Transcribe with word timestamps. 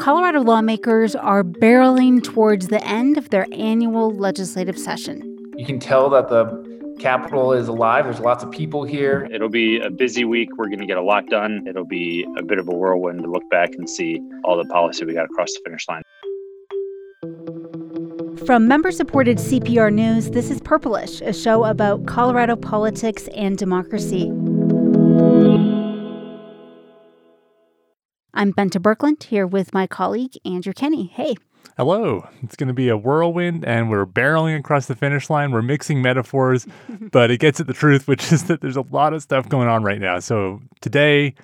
Colorado 0.00 0.40
lawmakers 0.40 1.14
are 1.14 1.44
barreling 1.44 2.24
towards 2.24 2.68
the 2.68 2.82
end 2.86 3.18
of 3.18 3.28
their 3.28 3.46
annual 3.52 4.10
legislative 4.10 4.78
session. 4.78 5.36
You 5.58 5.66
can 5.66 5.78
tell 5.78 6.08
that 6.08 6.30
the 6.30 6.96
Capitol 6.98 7.52
is 7.52 7.68
alive. 7.68 8.04
There's 8.04 8.18
lots 8.18 8.42
of 8.42 8.50
people 8.50 8.82
here. 8.82 9.28
It'll 9.30 9.50
be 9.50 9.78
a 9.78 9.90
busy 9.90 10.24
week. 10.24 10.48
We're 10.56 10.68
going 10.68 10.78
to 10.78 10.86
get 10.86 10.96
a 10.96 11.02
lot 11.02 11.26
done. 11.26 11.66
It'll 11.68 11.84
be 11.84 12.26
a 12.38 12.42
bit 12.42 12.58
of 12.58 12.66
a 12.66 12.74
whirlwind 12.74 13.24
to 13.24 13.30
look 13.30 13.42
back 13.50 13.74
and 13.74 13.88
see 13.90 14.18
all 14.44 14.56
the 14.56 14.64
policy 14.70 15.04
we 15.04 15.12
got 15.12 15.26
across 15.26 15.52
the 15.52 15.60
finish 15.66 15.86
line. 15.86 16.02
From 18.46 18.66
member 18.66 18.90
supported 18.92 19.36
CPR 19.36 19.92
News, 19.92 20.30
this 20.30 20.50
is 20.50 20.62
Purplish, 20.62 21.20
a 21.20 21.34
show 21.34 21.64
about 21.64 22.06
Colorado 22.06 22.56
politics 22.56 23.28
and 23.36 23.58
democracy. 23.58 24.30
I'm 28.40 28.54
Bente 28.54 28.80
Birkeland 28.80 29.24
here 29.24 29.46
with 29.46 29.74
my 29.74 29.86
colleague 29.86 30.32
Andrew 30.46 30.72
Kenney. 30.72 31.08
Hey. 31.08 31.34
Hello. 31.76 32.26
It's 32.42 32.56
going 32.56 32.68
to 32.68 32.72
be 32.72 32.88
a 32.88 32.96
whirlwind, 32.96 33.66
and 33.66 33.90
we're 33.90 34.06
barreling 34.06 34.58
across 34.58 34.86
the 34.86 34.94
finish 34.94 35.28
line. 35.28 35.50
We're 35.50 35.60
mixing 35.60 36.00
metaphors, 36.00 36.66
but 37.12 37.30
it 37.30 37.36
gets 37.36 37.60
at 37.60 37.66
the 37.66 37.74
truth, 37.74 38.08
which 38.08 38.32
is 38.32 38.44
that 38.44 38.62
there's 38.62 38.78
a 38.78 38.86
lot 38.90 39.12
of 39.12 39.22
stuff 39.22 39.46
going 39.50 39.68
on 39.68 39.82
right 39.82 40.00
now. 40.00 40.20
So 40.20 40.62
today, 40.80 41.34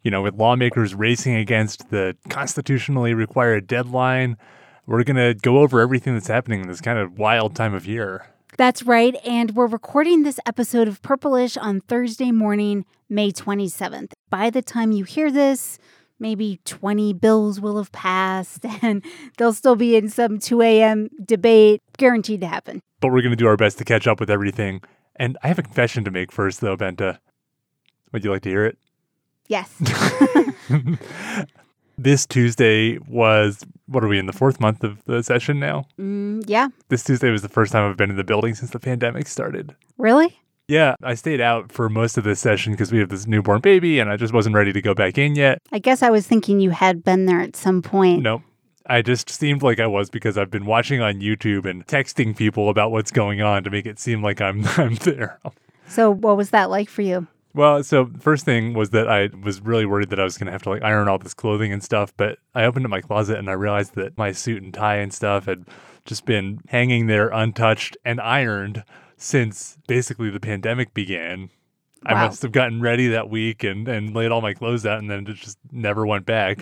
you 0.00 0.10
know, 0.10 0.22
with 0.22 0.36
lawmakers 0.36 0.94
racing 0.94 1.34
against 1.34 1.90
the 1.90 2.16
constitutionally 2.30 3.12
required 3.12 3.66
deadline, 3.66 4.38
we're 4.86 5.04
going 5.04 5.16
to 5.16 5.34
go 5.34 5.58
over 5.58 5.82
everything 5.82 6.14
that's 6.14 6.28
happening 6.28 6.62
in 6.62 6.68
this 6.68 6.80
kind 6.80 6.98
of 6.98 7.18
wild 7.18 7.54
time 7.54 7.74
of 7.74 7.84
year. 7.84 8.28
That's 8.56 8.82
right. 8.82 9.14
And 9.26 9.54
we're 9.54 9.66
recording 9.66 10.22
this 10.22 10.40
episode 10.46 10.88
of 10.88 11.02
Purplish 11.02 11.58
on 11.60 11.82
Thursday 11.82 12.30
morning, 12.30 12.86
May 13.10 13.30
27th. 13.30 14.12
By 14.30 14.48
the 14.48 14.62
time 14.62 14.92
you 14.92 15.04
hear 15.04 15.30
this, 15.30 15.78
maybe 16.18 16.60
20 16.64 17.12
bills 17.14 17.60
will 17.60 17.76
have 17.76 17.92
passed 17.92 18.64
and 18.82 19.04
they'll 19.36 19.52
still 19.52 19.76
be 19.76 19.96
in 19.96 20.08
some 20.08 20.38
2 20.38 20.62
a.m. 20.62 21.08
debate, 21.24 21.82
guaranteed 21.98 22.40
to 22.40 22.46
happen. 22.46 22.82
But 23.00 23.08
we're 23.08 23.22
going 23.22 23.30
to 23.30 23.36
do 23.36 23.46
our 23.46 23.56
best 23.56 23.78
to 23.78 23.84
catch 23.84 24.06
up 24.06 24.20
with 24.20 24.30
everything. 24.30 24.80
And 25.16 25.38
I 25.42 25.48
have 25.48 25.58
a 25.58 25.62
confession 25.62 26.04
to 26.04 26.10
make 26.10 26.32
first, 26.32 26.60
though, 26.60 26.76
Bente. 26.76 27.18
Would 28.12 28.24
you 28.24 28.30
like 28.30 28.42
to 28.42 28.48
hear 28.48 28.64
it? 28.64 28.78
Yes. 29.48 29.74
this 31.98 32.26
Tuesday 32.26 32.98
was, 33.08 33.64
what 33.86 34.04
are 34.04 34.08
we 34.08 34.18
in 34.18 34.26
the 34.26 34.32
fourth 34.32 34.60
month 34.60 34.84
of 34.84 35.02
the 35.04 35.22
session 35.22 35.58
now? 35.58 35.86
Mm, 35.98 36.44
yeah. 36.46 36.68
This 36.88 37.04
Tuesday 37.04 37.30
was 37.30 37.42
the 37.42 37.48
first 37.48 37.72
time 37.72 37.88
I've 37.88 37.96
been 37.96 38.10
in 38.10 38.16
the 38.16 38.24
building 38.24 38.54
since 38.54 38.70
the 38.70 38.80
pandemic 38.80 39.26
started. 39.28 39.74
Really? 39.98 40.38
Yeah, 40.68 40.96
I 41.00 41.14
stayed 41.14 41.40
out 41.40 41.70
for 41.70 41.88
most 41.88 42.18
of 42.18 42.24
this 42.24 42.40
session 42.40 42.72
because 42.72 42.90
we 42.90 42.98
have 42.98 43.08
this 43.08 43.26
newborn 43.26 43.60
baby 43.60 44.00
and 44.00 44.10
I 44.10 44.16
just 44.16 44.32
wasn't 44.32 44.56
ready 44.56 44.72
to 44.72 44.82
go 44.82 44.94
back 44.94 45.16
in 45.16 45.36
yet. 45.36 45.62
I 45.70 45.78
guess 45.78 46.02
I 46.02 46.10
was 46.10 46.26
thinking 46.26 46.58
you 46.58 46.70
had 46.70 47.04
been 47.04 47.26
there 47.26 47.40
at 47.40 47.54
some 47.54 47.82
point. 47.82 48.22
Nope. 48.22 48.42
I 48.88 49.02
just 49.02 49.30
seemed 49.30 49.62
like 49.62 49.78
I 49.78 49.86
was 49.86 50.10
because 50.10 50.36
I've 50.36 50.50
been 50.50 50.66
watching 50.66 51.00
on 51.00 51.20
YouTube 51.20 51.66
and 51.66 51.86
texting 51.86 52.36
people 52.36 52.68
about 52.68 52.90
what's 52.90 53.10
going 53.10 53.42
on 53.42 53.62
to 53.64 53.70
make 53.70 53.86
it 53.86 53.98
seem 53.98 54.22
like 54.22 54.40
I'm 54.40 54.64
I'm 54.76 54.96
there. 54.96 55.38
So, 55.88 56.10
what 56.10 56.36
was 56.36 56.50
that 56.50 56.68
like 56.68 56.88
for 56.88 57.02
you? 57.02 57.26
Well, 57.54 57.82
so 57.82 58.10
first 58.20 58.44
thing 58.44 58.74
was 58.74 58.90
that 58.90 59.08
I 59.08 59.30
was 59.42 59.60
really 59.60 59.86
worried 59.86 60.10
that 60.10 60.20
I 60.20 60.24
was 60.24 60.36
going 60.36 60.46
to 60.46 60.52
have 60.52 60.62
to 60.64 60.70
like 60.70 60.82
iron 60.82 61.08
all 61.08 61.18
this 61.18 61.32
clothing 61.32 61.72
and 61.72 61.82
stuff, 61.82 62.12
but 62.16 62.38
I 62.54 62.64
opened 62.64 62.84
up 62.84 62.90
my 62.90 63.00
closet 63.00 63.38
and 63.38 63.48
I 63.48 63.54
realized 63.54 63.94
that 63.94 64.18
my 64.18 64.32
suit 64.32 64.62
and 64.62 64.74
tie 64.74 64.96
and 64.96 65.12
stuff 65.12 65.46
had 65.46 65.64
just 66.04 66.26
been 66.26 66.60
hanging 66.68 67.06
there 67.06 67.28
untouched 67.28 67.96
and 68.04 68.20
ironed 68.20 68.84
since 69.16 69.78
basically 69.86 70.30
the 70.30 70.40
pandemic 70.40 70.94
began. 70.94 71.50
Wow. 72.04 72.14
I 72.14 72.26
must 72.26 72.42
have 72.42 72.52
gotten 72.52 72.80
ready 72.80 73.08
that 73.08 73.30
week 73.30 73.64
and, 73.64 73.88
and 73.88 74.14
laid 74.14 74.30
all 74.30 74.40
my 74.40 74.54
clothes 74.54 74.86
out 74.86 74.98
and 74.98 75.10
then 75.10 75.26
it 75.26 75.34
just 75.34 75.58
never 75.72 76.06
went 76.06 76.26
back. 76.26 76.60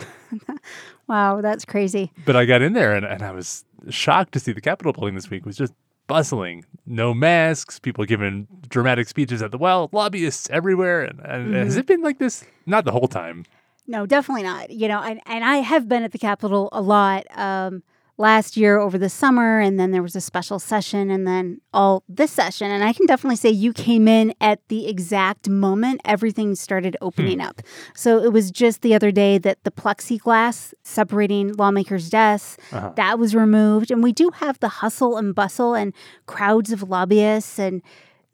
wow, 1.08 1.40
that's 1.40 1.64
crazy. 1.64 2.12
But 2.24 2.36
I 2.36 2.44
got 2.44 2.62
in 2.62 2.72
there 2.72 2.94
and, 2.94 3.04
and 3.04 3.22
I 3.22 3.32
was 3.32 3.64
shocked 3.90 4.32
to 4.32 4.40
see 4.40 4.52
the 4.52 4.60
Capitol 4.60 4.92
building 4.92 5.14
this 5.14 5.28
week 5.28 5.40
it 5.40 5.46
was 5.46 5.56
just 5.56 5.74
bustling. 6.06 6.64
No 6.86 7.12
masks, 7.14 7.78
people 7.78 8.04
giving 8.04 8.46
dramatic 8.68 9.08
speeches 9.08 9.42
at 9.42 9.50
the 9.50 9.58
well, 9.58 9.88
lobbyists 9.92 10.48
everywhere. 10.50 11.02
And, 11.02 11.20
and 11.20 11.46
mm-hmm. 11.46 11.64
has 11.64 11.76
it 11.76 11.86
been 11.86 12.02
like 12.02 12.18
this? 12.18 12.44
Not 12.66 12.84
the 12.84 12.92
whole 12.92 13.08
time. 13.08 13.44
No, 13.86 14.06
definitely 14.06 14.44
not. 14.44 14.70
You 14.70 14.88
know, 14.88 15.00
and, 15.00 15.20
and 15.26 15.44
I 15.44 15.58
have 15.58 15.88
been 15.88 16.02
at 16.02 16.12
the 16.12 16.18
Capitol 16.18 16.68
a 16.72 16.80
lot. 16.80 17.26
Um, 17.36 17.82
last 18.16 18.56
year 18.56 18.78
over 18.78 18.96
the 18.96 19.08
summer 19.08 19.58
and 19.58 19.78
then 19.78 19.90
there 19.90 20.02
was 20.02 20.14
a 20.14 20.20
special 20.20 20.58
session 20.58 21.10
and 21.10 21.26
then 21.26 21.60
all 21.72 22.04
this 22.08 22.30
session. 22.30 22.70
And 22.70 22.84
i 22.84 22.92
can 22.92 23.06
definitely 23.06 23.36
say 23.36 23.50
you 23.50 23.72
came 23.72 24.06
in 24.06 24.34
at 24.40 24.60
the 24.68 24.86
exact 24.86 25.48
moment 25.48 26.00
everything 26.04 26.54
started 26.54 26.96
opening 27.00 27.40
hmm. 27.40 27.46
up. 27.46 27.62
So 27.94 28.22
it 28.22 28.32
was 28.32 28.50
just 28.50 28.82
the 28.82 28.94
other 28.94 29.10
day 29.10 29.38
that 29.38 29.64
the 29.64 29.70
plexiglass 29.70 30.74
separating 30.84 31.54
lawmakers 31.54 32.08
desks 32.08 32.56
uh-huh. 32.72 32.92
that 32.96 33.18
was 33.18 33.34
removed. 33.34 33.90
And 33.90 34.02
we 34.02 34.12
do 34.12 34.30
have 34.34 34.60
the 34.60 34.68
hustle 34.68 35.16
and 35.16 35.34
bustle 35.34 35.74
and 35.74 35.92
crowds 36.26 36.70
of 36.70 36.82
lobbyists 36.82 37.58
and 37.58 37.82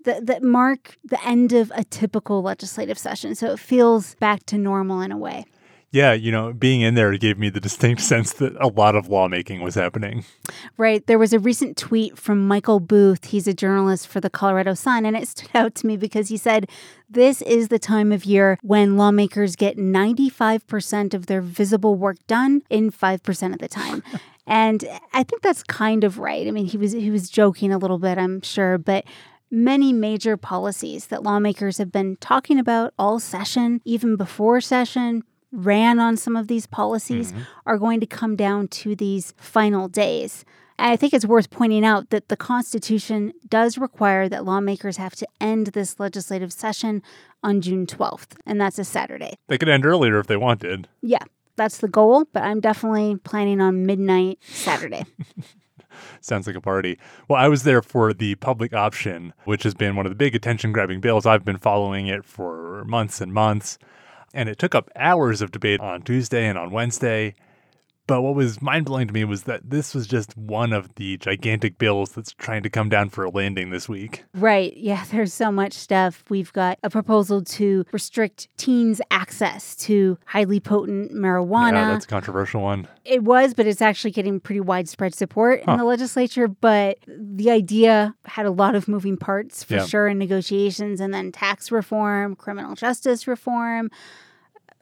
that, 0.04 0.26
that 0.26 0.42
mark 0.42 0.96
the 1.04 1.22
end 1.26 1.52
of 1.52 1.72
a 1.74 1.84
typical 1.84 2.42
legislative 2.42 2.98
session. 2.98 3.34
So 3.34 3.50
it 3.52 3.58
feels 3.58 4.14
back 4.16 4.44
to 4.46 4.58
normal 4.58 5.00
in 5.00 5.12
a 5.12 5.18
way 5.18 5.44
yeah, 5.92 6.12
you 6.12 6.30
know, 6.30 6.52
being 6.52 6.82
in 6.82 6.94
there 6.94 7.16
gave 7.16 7.38
me 7.38 7.50
the 7.50 7.60
distinct 7.60 8.00
sense 8.12 8.32
that 8.34 8.54
a 8.60 8.68
lot 8.68 8.94
of 8.94 9.08
lawmaking 9.08 9.60
was 9.60 9.74
happening. 9.74 10.24
Right. 10.76 11.06
There 11.06 11.18
was 11.18 11.32
a 11.32 11.38
recent 11.38 11.76
tweet 11.76 12.16
from 12.16 12.46
Michael 12.46 12.80
Booth. 12.80 13.26
He's 13.26 13.48
a 13.48 13.54
journalist 13.54 14.06
for 14.06 14.20
the 14.20 14.30
Colorado 14.30 14.74
Sun, 14.74 15.04
and 15.04 15.16
it 15.16 15.26
stood 15.28 15.50
out 15.54 15.74
to 15.76 15.86
me 15.86 15.96
because 15.96 16.28
he 16.28 16.36
said, 16.36 16.68
This 17.08 17.42
is 17.42 17.68
the 17.68 17.78
time 17.78 18.12
of 18.12 18.24
year 18.24 18.58
when 18.62 18.96
lawmakers 18.96 19.56
get 19.56 19.76
95% 19.76 21.14
of 21.14 21.26
their 21.26 21.40
visible 21.40 21.96
work 21.96 22.18
done 22.26 22.62
in 22.70 22.92
5% 22.92 23.52
of 23.52 23.58
the 23.58 23.68
time. 23.68 24.02
and 24.46 24.84
I 25.12 25.24
think 25.24 25.42
that's 25.42 25.64
kind 25.64 26.04
of 26.04 26.18
right. 26.18 26.46
I 26.46 26.52
mean, 26.52 26.66
he 26.66 26.76
was 26.76 26.92
he 26.92 27.10
was 27.10 27.28
joking 27.28 27.72
a 27.72 27.78
little 27.78 27.98
bit, 27.98 28.16
I'm 28.16 28.42
sure, 28.42 28.78
but 28.78 29.04
many 29.50 29.92
major 29.92 30.36
policies 30.36 31.08
that 31.08 31.24
lawmakers 31.24 31.78
have 31.78 31.90
been 31.90 32.16
talking 32.16 32.58
about 32.58 32.94
all 32.96 33.18
session, 33.18 33.80
even 33.84 34.14
before 34.14 34.60
session, 34.60 35.24
ran 35.52 35.98
on 35.98 36.16
some 36.16 36.36
of 36.36 36.48
these 36.48 36.66
policies 36.66 37.32
mm-hmm. 37.32 37.42
are 37.66 37.78
going 37.78 38.00
to 38.00 38.06
come 38.06 38.36
down 38.36 38.68
to 38.68 38.94
these 38.94 39.34
final 39.36 39.88
days. 39.88 40.44
I 40.78 40.96
think 40.96 41.12
it's 41.12 41.26
worth 41.26 41.50
pointing 41.50 41.84
out 41.84 42.08
that 42.10 42.28
the 42.28 42.36
Constitution 42.36 43.32
does 43.48 43.76
require 43.76 44.28
that 44.28 44.44
lawmakers 44.44 44.96
have 44.96 45.14
to 45.16 45.28
end 45.40 45.68
this 45.68 46.00
legislative 46.00 46.52
session 46.52 47.02
on 47.42 47.60
June 47.60 47.86
12th, 47.86 48.38
and 48.46 48.60
that's 48.60 48.78
a 48.78 48.84
Saturday. 48.84 49.34
They 49.48 49.58
could 49.58 49.68
end 49.68 49.84
earlier 49.84 50.18
if 50.18 50.26
they 50.26 50.38
wanted. 50.38 50.88
Yeah, 51.02 51.22
that's 51.56 51.78
the 51.78 51.88
goal, 51.88 52.24
but 52.32 52.42
I'm 52.42 52.60
definitely 52.60 53.16
planning 53.16 53.60
on 53.60 53.84
midnight 53.84 54.38
Saturday. 54.42 55.04
Sounds 56.20 56.46
like 56.46 56.56
a 56.56 56.60
party. 56.60 56.98
Well, 57.28 57.38
I 57.38 57.48
was 57.48 57.64
there 57.64 57.82
for 57.82 58.14
the 58.14 58.36
public 58.36 58.72
option, 58.72 59.34
which 59.44 59.64
has 59.64 59.74
been 59.74 59.96
one 59.96 60.06
of 60.06 60.10
the 60.10 60.16
big 60.16 60.34
attention 60.34 60.72
grabbing 60.72 61.00
bills. 61.00 61.26
I've 61.26 61.44
been 61.44 61.58
following 61.58 62.06
it 62.06 62.24
for 62.24 62.84
months 62.86 63.20
and 63.20 63.34
months. 63.34 63.78
And 64.32 64.48
it 64.48 64.58
took 64.58 64.74
up 64.74 64.90
hours 64.94 65.42
of 65.42 65.50
debate 65.50 65.80
on 65.80 66.02
Tuesday 66.02 66.46
and 66.46 66.56
on 66.56 66.70
Wednesday. 66.70 67.34
But 68.10 68.22
what 68.22 68.34
was 68.34 68.60
mind 68.60 68.86
blowing 68.86 69.06
to 69.06 69.14
me 69.14 69.22
was 69.22 69.44
that 69.44 69.70
this 69.70 69.94
was 69.94 70.04
just 70.04 70.36
one 70.36 70.72
of 70.72 70.92
the 70.96 71.16
gigantic 71.18 71.78
bills 71.78 72.10
that's 72.10 72.32
trying 72.32 72.64
to 72.64 72.68
come 72.68 72.88
down 72.88 73.08
for 73.08 73.22
a 73.22 73.30
landing 73.30 73.70
this 73.70 73.88
week. 73.88 74.24
Right. 74.34 74.76
Yeah, 74.76 75.04
there's 75.12 75.32
so 75.32 75.52
much 75.52 75.74
stuff. 75.74 76.24
We've 76.28 76.52
got 76.52 76.80
a 76.82 76.90
proposal 76.90 77.40
to 77.44 77.84
restrict 77.92 78.48
teens' 78.56 79.00
access 79.12 79.76
to 79.76 80.18
highly 80.26 80.58
potent 80.58 81.12
marijuana. 81.12 81.74
Yeah, 81.74 81.92
that's 81.92 82.04
a 82.04 82.08
controversial 82.08 82.62
one. 82.62 82.88
It 83.04 83.22
was, 83.22 83.54
but 83.54 83.68
it's 83.68 83.80
actually 83.80 84.10
getting 84.10 84.40
pretty 84.40 84.60
widespread 84.60 85.14
support 85.14 85.62
huh. 85.64 85.74
in 85.74 85.78
the 85.78 85.84
legislature. 85.84 86.48
But 86.48 86.98
the 87.06 87.52
idea 87.52 88.16
had 88.24 88.44
a 88.44 88.50
lot 88.50 88.74
of 88.74 88.88
moving 88.88 89.18
parts 89.18 89.62
for 89.62 89.74
yeah. 89.74 89.86
sure 89.86 90.08
in 90.08 90.18
negotiations, 90.18 91.00
and 91.00 91.14
then 91.14 91.30
tax 91.30 91.70
reform, 91.70 92.34
criminal 92.34 92.74
justice 92.74 93.28
reform 93.28 93.88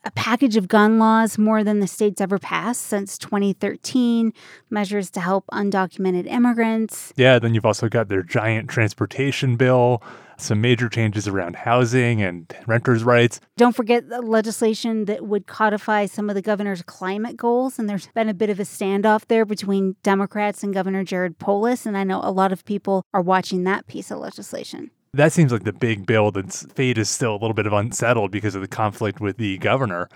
a 0.05 0.11
package 0.13 0.57
of 0.57 0.69
gun 0.69 0.99
laws 0.99 1.39
more 1.39 1.65
than 1.65 1.81
the 1.81 1.87
state's 1.87 2.21
ever 2.21 2.39
passed 2.39 2.83
since 2.83 3.19
2013, 3.19 4.33
measures 4.71 5.11
to 5.11 5.21
help 5.21 5.45
undocumented 5.53 6.27
immigrants. 6.27 7.13
Yeah, 7.17 7.39
then 7.39 7.55
you've 7.55 7.67
also 7.67 7.89
got 7.89 8.09
their 8.09 8.23
giant 8.23 8.71
transportation 8.71 9.57
bill, 9.57 10.03
some 10.39 10.61
major 10.61 10.89
changes 10.89 11.27
around 11.27 11.57
housing 11.57 12.23
and 12.23 12.55
renters' 12.67 13.03
rights. 13.03 13.41
Don't 13.57 13.75
forget 13.75 14.09
the 14.09 14.23
legislation 14.23 15.07
that 15.07 15.27
would 15.27 15.47
codify 15.47 16.07
some 16.07 16.31
of 16.31 16.37
the 16.37 16.43
governor's 16.43 16.83
climate 16.83 17.37
goals. 17.37 17.79
And 17.79 17.89
there's 17.89 18.07
been 18.09 18.29
a 18.29 18.35
bit 18.35 18.51
of 18.51 18.61
a 18.61 18.65
standoff 18.65 19.27
there 19.27 19.45
between 19.45 19.97
Democrats 20.03 20.63
and 20.63 20.73
Governor 20.73 21.03
Jared 21.03 21.39
Polis. 21.39 21.87
And 21.87 21.97
I 21.97 22.05
know 22.05 22.21
a 22.23 22.31
lot 22.31 22.53
of 22.53 22.65
people 22.65 23.05
are 23.13 23.21
watching 23.21 23.65
that 23.65 23.87
piece 23.89 24.11
of 24.11 24.19
legislation 24.19 24.93
that 25.15 25.33
seems 25.33 25.53
like 25.53 25.65
the 25.65 25.73
big 25.73 26.07
bill 26.07 26.31
that's 26.31 26.65
fate 26.73 26.99
is 26.99 27.09
still 27.09 27.33
a 27.33 27.39
little 27.39 27.55
bit 27.55 27.67
of 27.67 27.73
unsettled 27.73 28.31
because 28.31 28.55
of 28.55 28.63
the 28.63 28.69
conflict 28.69 29.21
with 29.21 29.37
the 29.37 29.59
governor. 29.59 30.09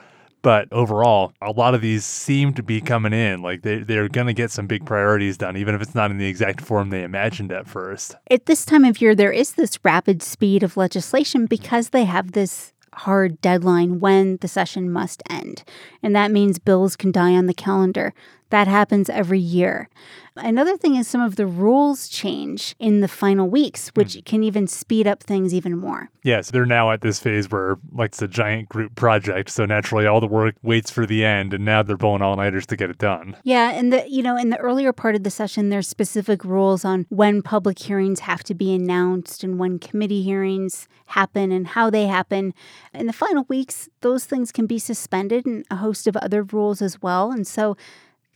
But 0.42 0.66
overall, 0.72 1.32
a 1.40 1.52
lot 1.52 1.74
of 1.74 1.80
these 1.80 2.04
seem 2.04 2.52
to 2.54 2.64
be 2.64 2.80
coming 2.80 3.12
in. 3.12 3.42
Like 3.42 3.62
they, 3.62 3.78
they're 3.78 4.08
going 4.08 4.26
to 4.26 4.32
get 4.32 4.50
some 4.50 4.66
big 4.66 4.84
priorities 4.84 5.36
done, 5.36 5.56
even 5.56 5.74
if 5.74 5.80
it's 5.80 5.94
not 5.94 6.10
in 6.10 6.18
the 6.18 6.26
exact 6.26 6.60
form 6.60 6.90
they 6.90 7.04
imagined 7.04 7.52
at 7.52 7.68
first. 7.68 8.16
At 8.28 8.46
this 8.46 8.64
time 8.64 8.84
of 8.84 9.00
year, 9.00 9.14
there 9.14 9.32
is 9.32 9.52
this 9.52 9.78
rapid 9.84 10.20
speed 10.20 10.64
of 10.64 10.76
legislation 10.76 11.46
because 11.46 11.90
they 11.90 12.04
have 12.04 12.32
this 12.32 12.72
hard 12.94 13.40
deadline 13.40 14.00
when 14.00 14.36
the 14.38 14.48
session 14.48 14.90
must 14.90 15.22
end. 15.30 15.62
And 16.02 16.14
that 16.16 16.32
means 16.32 16.58
bills 16.58 16.96
can 16.96 17.12
die 17.12 17.34
on 17.34 17.46
the 17.46 17.54
calendar. 17.54 18.12
That 18.52 18.68
happens 18.68 19.08
every 19.08 19.38
year. 19.38 19.88
Another 20.36 20.76
thing 20.76 20.94
is 20.94 21.08
some 21.08 21.22
of 21.22 21.36
the 21.36 21.46
rules 21.46 22.06
change 22.06 22.74
in 22.78 23.00
the 23.00 23.08
final 23.08 23.48
weeks, 23.48 23.88
which 23.94 24.14
mm. 24.14 24.24
can 24.26 24.42
even 24.42 24.66
speed 24.66 25.06
up 25.06 25.22
things 25.22 25.54
even 25.54 25.78
more. 25.78 26.10
Yes, 26.22 26.50
they're 26.50 26.66
now 26.66 26.90
at 26.90 27.00
this 27.00 27.18
phase 27.18 27.50
where 27.50 27.78
like 27.92 28.10
it's 28.10 28.20
a 28.20 28.28
giant 28.28 28.68
group 28.68 28.94
project, 28.94 29.48
so 29.48 29.64
naturally 29.64 30.06
all 30.06 30.20
the 30.20 30.26
work 30.26 30.54
waits 30.62 30.90
for 30.90 31.06
the 31.06 31.24
end 31.24 31.54
and 31.54 31.64
now 31.64 31.82
they're 31.82 31.96
pulling 31.96 32.20
all-nighters 32.20 32.66
to 32.66 32.76
get 32.76 32.90
it 32.90 32.98
done. 32.98 33.36
Yeah, 33.42 33.70
and 33.70 33.90
the 33.90 34.04
you 34.06 34.22
know, 34.22 34.36
in 34.36 34.50
the 34.50 34.58
earlier 34.58 34.92
part 34.92 35.14
of 35.14 35.22
the 35.22 35.30
session 35.30 35.70
there's 35.70 35.88
specific 35.88 36.44
rules 36.44 36.84
on 36.84 37.06
when 37.08 37.40
public 37.40 37.78
hearings 37.78 38.20
have 38.20 38.44
to 38.44 38.54
be 38.54 38.74
announced 38.74 39.42
and 39.42 39.58
when 39.58 39.78
committee 39.78 40.22
hearings 40.22 40.88
happen 41.06 41.52
and 41.52 41.68
how 41.68 41.88
they 41.88 42.06
happen. 42.06 42.52
In 42.92 43.06
the 43.06 43.14
final 43.14 43.46
weeks, 43.48 43.88
those 44.02 44.26
things 44.26 44.52
can 44.52 44.66
be 44.66 44.78
suspended 44.78 45.46
and 45.46 45.64
a 45.70 45.76
host 45.76 46.06
of 46.06 46.18
other 46.18 46.42
rules 46.42 46.82
as 46.82 47.00
well. 47.00 47.32
And 47.32 47.46
so 47.46 47.78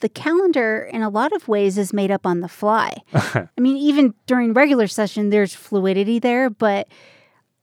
the 0.00 0.08
calendar 0.08 0.88
in 0.92 1.02
a 1.02 1.08
lot 1.08 1.32
of 1.32 1.48
ways 1.48 1.78
is 1.78 1.92
made 1.92 2.10
up 2.10 2.26
on 2.26 2.40
the 2.40 2.48
fly. 2.48 2.96
Uh-huh. 3.16 3.46
I 3.56 3.60
mean, 3.60 3.78
even 3.78 4.14
during 4.26 4.52
regular 4.52 4.86
session, 4.86 5.30
there's 5.30 5.54
fluidity 5.54 6.18
there, 6.18 6.50
but 6.50 6.86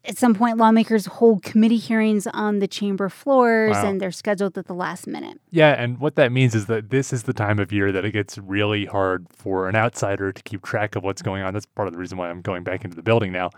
at 0.04 0.18
some 0.18 0.34
point, 0.34 0.58
lawmakers 0.58 1.06
hold 1.06 1.44
committee 1.44 1.78
hearings 1.78 2.28
on 2.28 2.60
the 2.60 2.68
chamber 2.68 3.08
floors 3.08 3.76
wow. 3.76 3.86
and 3.86 4.02
they're 4.02 4.12
scheduled 4.12 4.58
at 4.58 4.66
the 4.66 4.74
last 4.74 5.06
minute. 5.06 5.40
Yeah, 5.52 5.70
and 5.82 6.00
what 6.00 6.16
that 6.16 6.32
means 6.32 6.56
is 6.56 6.66
that 6.66 6.90
this 6.90 7.14
is 7.14 7.24
the 7.24 7.34
time 7.34 7.60
of 7.60 7.72
year 7.72 7.92
that 7.92 8.04
it 8.04 8.12
gets 8.12 8.38
really 8.40 8.86
hard 8.86 9.28
for 9.30 9.70
an 9.70 9.76
outsider 9.76 10.34
to 10.34 10.44
keep 10.44 10.64
track 10.64 10.96
of 10.96 11.04
what's 11.04 11.22
going 11.22 11.44
on. 11.44 11.54
That's 11.54 11.68
part 11.68 11.88
of 11.88 11.94
the 11.94 12.00
reason 12.00 12.18
why 12.18 12.30
I'm 12.30 12.42
going 12.42 12.64
back 12.64 12.84
into 12.84 12.96
the 12.96 13.04
building 13.04 13.32
now 13.32 13.52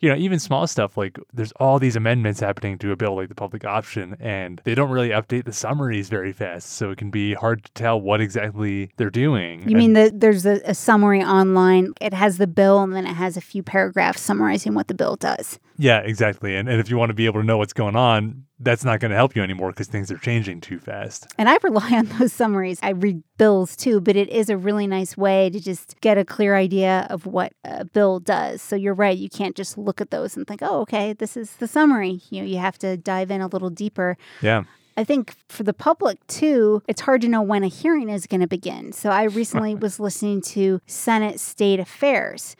you 0.00 0.08
know, 0.08 0.16
even 0.16 0.38
small 0.38 0.66
stuff 0.66 0.96
like 0.96 1.18
there's 1.32 1.52
all 1.52 1.78
these 1.78 1.94
amendments 1.94 2.40
happening 2.40 2.78
to 2.78 2.90
a 2.90 2.96
bill 2.96 3.14
like 3.16 3.28
the 3.28 3.34
public 3.34 3.64
option, 3.64 4.16
and 4.18 4.60
they 4.64 4.74
don't 4.74 4.90
really 4.90 5.10
update 5.10 5.44
the 5.44 5.52
summaries 5.52 6.08
very 6.08 6.32
fast. 6.32 6.72
So 6.72 6.90
it 6.90 6.98
can 6.98 7.10
be 7.10 7.34
hard 7.34 7.64
to 7.64 7.72
tell 7.72 8.00
what 8.00 8.20
exactly 8.20 8.90
they're 8.96 9.10
doing. 9.10 9.60
You 9.60 9.66
and 9.68 9.76
mean 9.76 9.92
that 9.92 10.20
there's 10.20 10.46
a, 10.46 10.60
a 10.64 10.74
summary 10.74 11.22
online? 11.22 11.92
It 12.00 12.14
has 12.14 12.38
the 12.38 12.46
bill 12.46 12.82
and 12.82 12.94
then 12.94 13.06
it 13.06 13.14
has 13.14 13.36
a 13.36 13.40
few 13.40 13.62
paragraphs 13.62 14.22
summarizing 14.22 14.74
what 14.74 14.88
the 14.88 14.94
bill 14.94 15.16
does. 15.16 15.58
Yeah, 15.80 16.00
exactly. 16.00 16.56
And, 16.56 16.68
and 16.68 16.78
if 16.78 16.90
you 16.90 16.98
want 16.98 17.08
to 17.08 17.14
be 17.14 17.24
able 17.24 17.40
to 17.40 17.46
know 17.46 17.56
what's 17.56 17.72
going 17.72 17.96
on, 17.96 18.44
that's 18.58 18.84
not 18.84 19.00
going 19.00 19.12
to 19.12 19.16
help 19.16 19.34
you 19.34 19.42
anymore 19.42 19.70
because 19.70 19.86
things 19.86 20.10
are 20.10 20.18
changing 20.18 20.60
too 20.60 20.78
fast. 20.78 21.26
And 21.38 21.48
I 21.48 21.56
rely 21.62 21.90
on 21.92 22.04
those 22.18 22.34
summaries. 22.34 22.78
I 22.82 22.90
read 22.90 23.22
bills 23.38 23.76
too, 23.76 23.98
but 23.98 24.14
it 24.14 24.28
is 24.28 24.50
a 24.50 24.58
really 24.58 24.86
nice 24.86 25.16
way 25.16 25.48
to 25.48 25.58
just 25.58 25.98
get 26.02 26.18
a 26.18 26.24
clear 26.24 26.54
idea 26.54 27.06
of 27.08 27.24
what 27.24 27.54
a 27.64 27.86
bill 27.86 28.20
does. 28.20 28.60
So 28.60 28.76
you're 28.76 28.92
right, 28.92 29.16
you 29.16 29.30
can't 29.30 29.56
just 29.56 29.78
look 29.78 30.02
at 30.02 30.10
those 30.10 30.36
and 30.36 30.46
think, 30.46 30.60
"Oh, 30.62 30.80
okay, 30.82 31.14
this 31.14 31.34
is 31.34 31.52
the 31.56 31.66
summary." 31.66 32.20
You 32.28 32.42
know, 32.42 32.46
you 32.46 32.58
have 32.58 32.76
to 32.80 32.98
dive 32.98 33.30
in 33.30 33.40
a 33.40 33.46
little 33.46 33.70
deeper. 33.70 34.18
Yeah. 34.42 34.64
I 34.98 35.04
think 35.04 35.34
for 35.48 35.62
the 35.62 35.72
public 35.72 36.26
too, 36.26 36.82
it's 36.86 37.00
hard 37.00 37.22
to 37.22 37.28
know 37.28 37.40
when 37.40 37.64
a 37.64 37.68
hearing 37.68 38.10
is 38.10 38.26
going 38.26 38.42
to 38.42 38.46
begin. 38.46 38.92
So 38.92 39.08
I 39.08 39.22
recently 39.22 39.74
was 39.86 39.98
listening 39.98 40.42
to 40.42 40.82
Senate 40.86 41.40
State 41.40 41.80
Affairs 41.80 42.54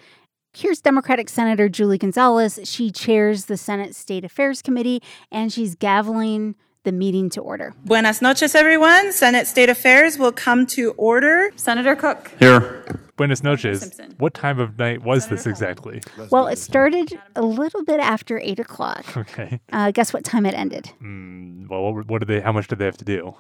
Here's 0.53 0.81
Democratic 0.81 1.29
Senator 1.29 1.69
Julie 1.69 1.97
Gonzales. 1.97 2.59
She 2.65 2.91
chairs 2.91 3.45
the 3.45 3.57
Senate 3.57 3.95
State 3.95 4.25
Affairs 4.25 4.63
Committee 4.63 5.01
and 5.31 5.53
she's 5.53 5.77
gaveling 5.77 6.57
the 6.83 6.91
meeting 6.91 7.31
to 7.31 7.41
order. 7.41 7.73
Buenas 7.85 8.21
noches, 8.21 8.57
everyone. 8.57 9.13
Senate 9.13 9.47
State 9.47 9.69
Affairs 9.69 10.19
will 10.19 10.33
come 10.33 10.67
to 10.67 10.91
order. 10.93 11.53
Senator 11.55 11.95
Cook. 11.95 12.33
Here. 12.41 12.85
Buenas 13.17 13.45
noches. 13.45 13.81
Simpson. 13.81 14.15
What 14.19 14.35
time 14.35 14.59
of 14.59 14.77
night 14.77 15.05
was 15.05 15.23
Senator 15.25 15.37
this 15.37 15.47
exactly? 15.47 16.01
Well, 16.31 16.49
it 16.49 16.59
started 16.59 17.17
a 17.37 17.43
little 17.43 17.85
bit 17.85 18.01
after 18.01 18.41
8 18.41 18.59
o'clock. 18.59 19.17
Okay. 19.17 19.61
Uh, 19.73 19.93
guess 19.93 20.13
what 20.13 20.25
time 20.25 20.47
it 20.47 20.55
ended? 20.55 20.91
Mm, 21.01 21.69
well, 21.69 21.93
what, 21.95 22.09
what 22.09 22.19
did 22.19 22.29
they, 22.29 22.41
how 22.41 22.51
much 22.51 22.67
did 22.67 22.81
they 22.81 22.87
have 22.87 22.97
to 22.97 23.05
do? 23.05 23.37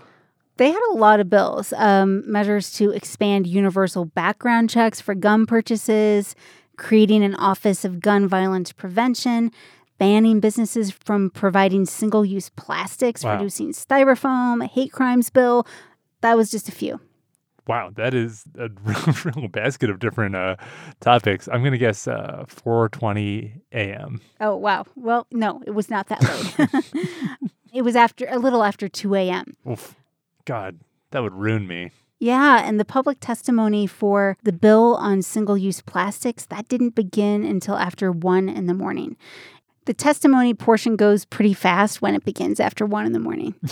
They 0.58 0.70
had 0.70 0.82
a 0.92 0.96
lot 0.98 1.20
of 1.20 1.30
bills, 1.30 1.72
um, 1.78 2.30
measures 2.30 2.70
to 2.74 2.90
expand 2.90 3.46
universal 3.46 4.04
background 4.04 4.68
checks 4.68 5.00
for 5.00 5.14
gun 5.14 5.46
purchases, 5.46 6.36
creating 6.80 7.22
an 7.22 7.34
Office 7.36 7.84
of 7.84 8.00
Gun 8.00 8.26
Violence 8.26 8.72
Prevention, 8.72 9.52
banning 9.98 10.40
businesses 10.40 10.90
from 10.90 11.30
providing 11.30 11.84
single 11.84 12.24
use 12.24 12.48
plastics, 12.48 13.22
wow. 13.22 13.34
reducing 13.34 13.72
styrofoam, 13.72 14.66
hate 14.66 14.90
crimes 14.90 15.28
bill. 15.28 15.66
That 16.22 16.36
was 16.36 16.50
just 16.50 16.68
a 16.68 16.72
few. 16.72 16.98
Wow, 17.66 17.90
that 17.94 18.14
is 18.14 18.44
a 18.58 18.68
real 19.24 19.48
basket 19.48 19.90
of 19.90 19.98
different 19.98 20.34
uh, 20.34 20.56
topics. 21.00 21.48
I'm 21.52 21.60
going 21.60 21.72
to 21.72 21.78
guess 21.78 22.08
uh, 22.08 22.44
4:20 22.48 23.60
a.m. 23.72 24.20
Oh 24.40 24.56
wow! 24.56 24.86
Well, 24.96 25.26
no, 25.30 25.62
it 25.66 25.72
was 25.72 25.90
not 25.90 26.08
that 26.08 26.22
late. 26.22 27.50
it 27.72 27.82
was 27.82 27.94
after 27.94 28.26
a 28.28 28.38
little 28.38 28.64
after 28.64 28.88
2 28.88 29.14
a.m. 29.14 29.56
God, 30.46 30.80
that 31.10 31.22
would 31.22 31.34
ruin 31.34 31.68
me. 31.68 31.90
Yeah, 32.20 32.62
and 32.62 32.78
the 32.78 32.84
public 32.84 33.18
testimony 33.18 33.86
for 33.86 34.36
the 34.42 34.52
bill 34.52 34.94
on 34.96 35.22
single 35.22 35.56
use 35.56 35.80
plastics, 35.80 36.44
that 36.46 36.68
didn't 36.68 36.94
begin 36.94 37.44
until 37.44 37.76
after 37.76 38.12
1 38.12 38.48
in 38.48 38.66
the 38.66 38.74
morning. 38.74 39.16
The 39.86 39.94
testimony 39.94 40.52
portion 40.52 40.96
goes 40.96 41.24
pretty 41.24 41.54
fast 41.54 42.02
when 42.02 42.14
it 42.14 42.24
begins 42.24 42.60
after 42.60 42.84
1 42.84 43.06
in 43.06 43.12
the 43.12 43.18
morning. 43.18 43.54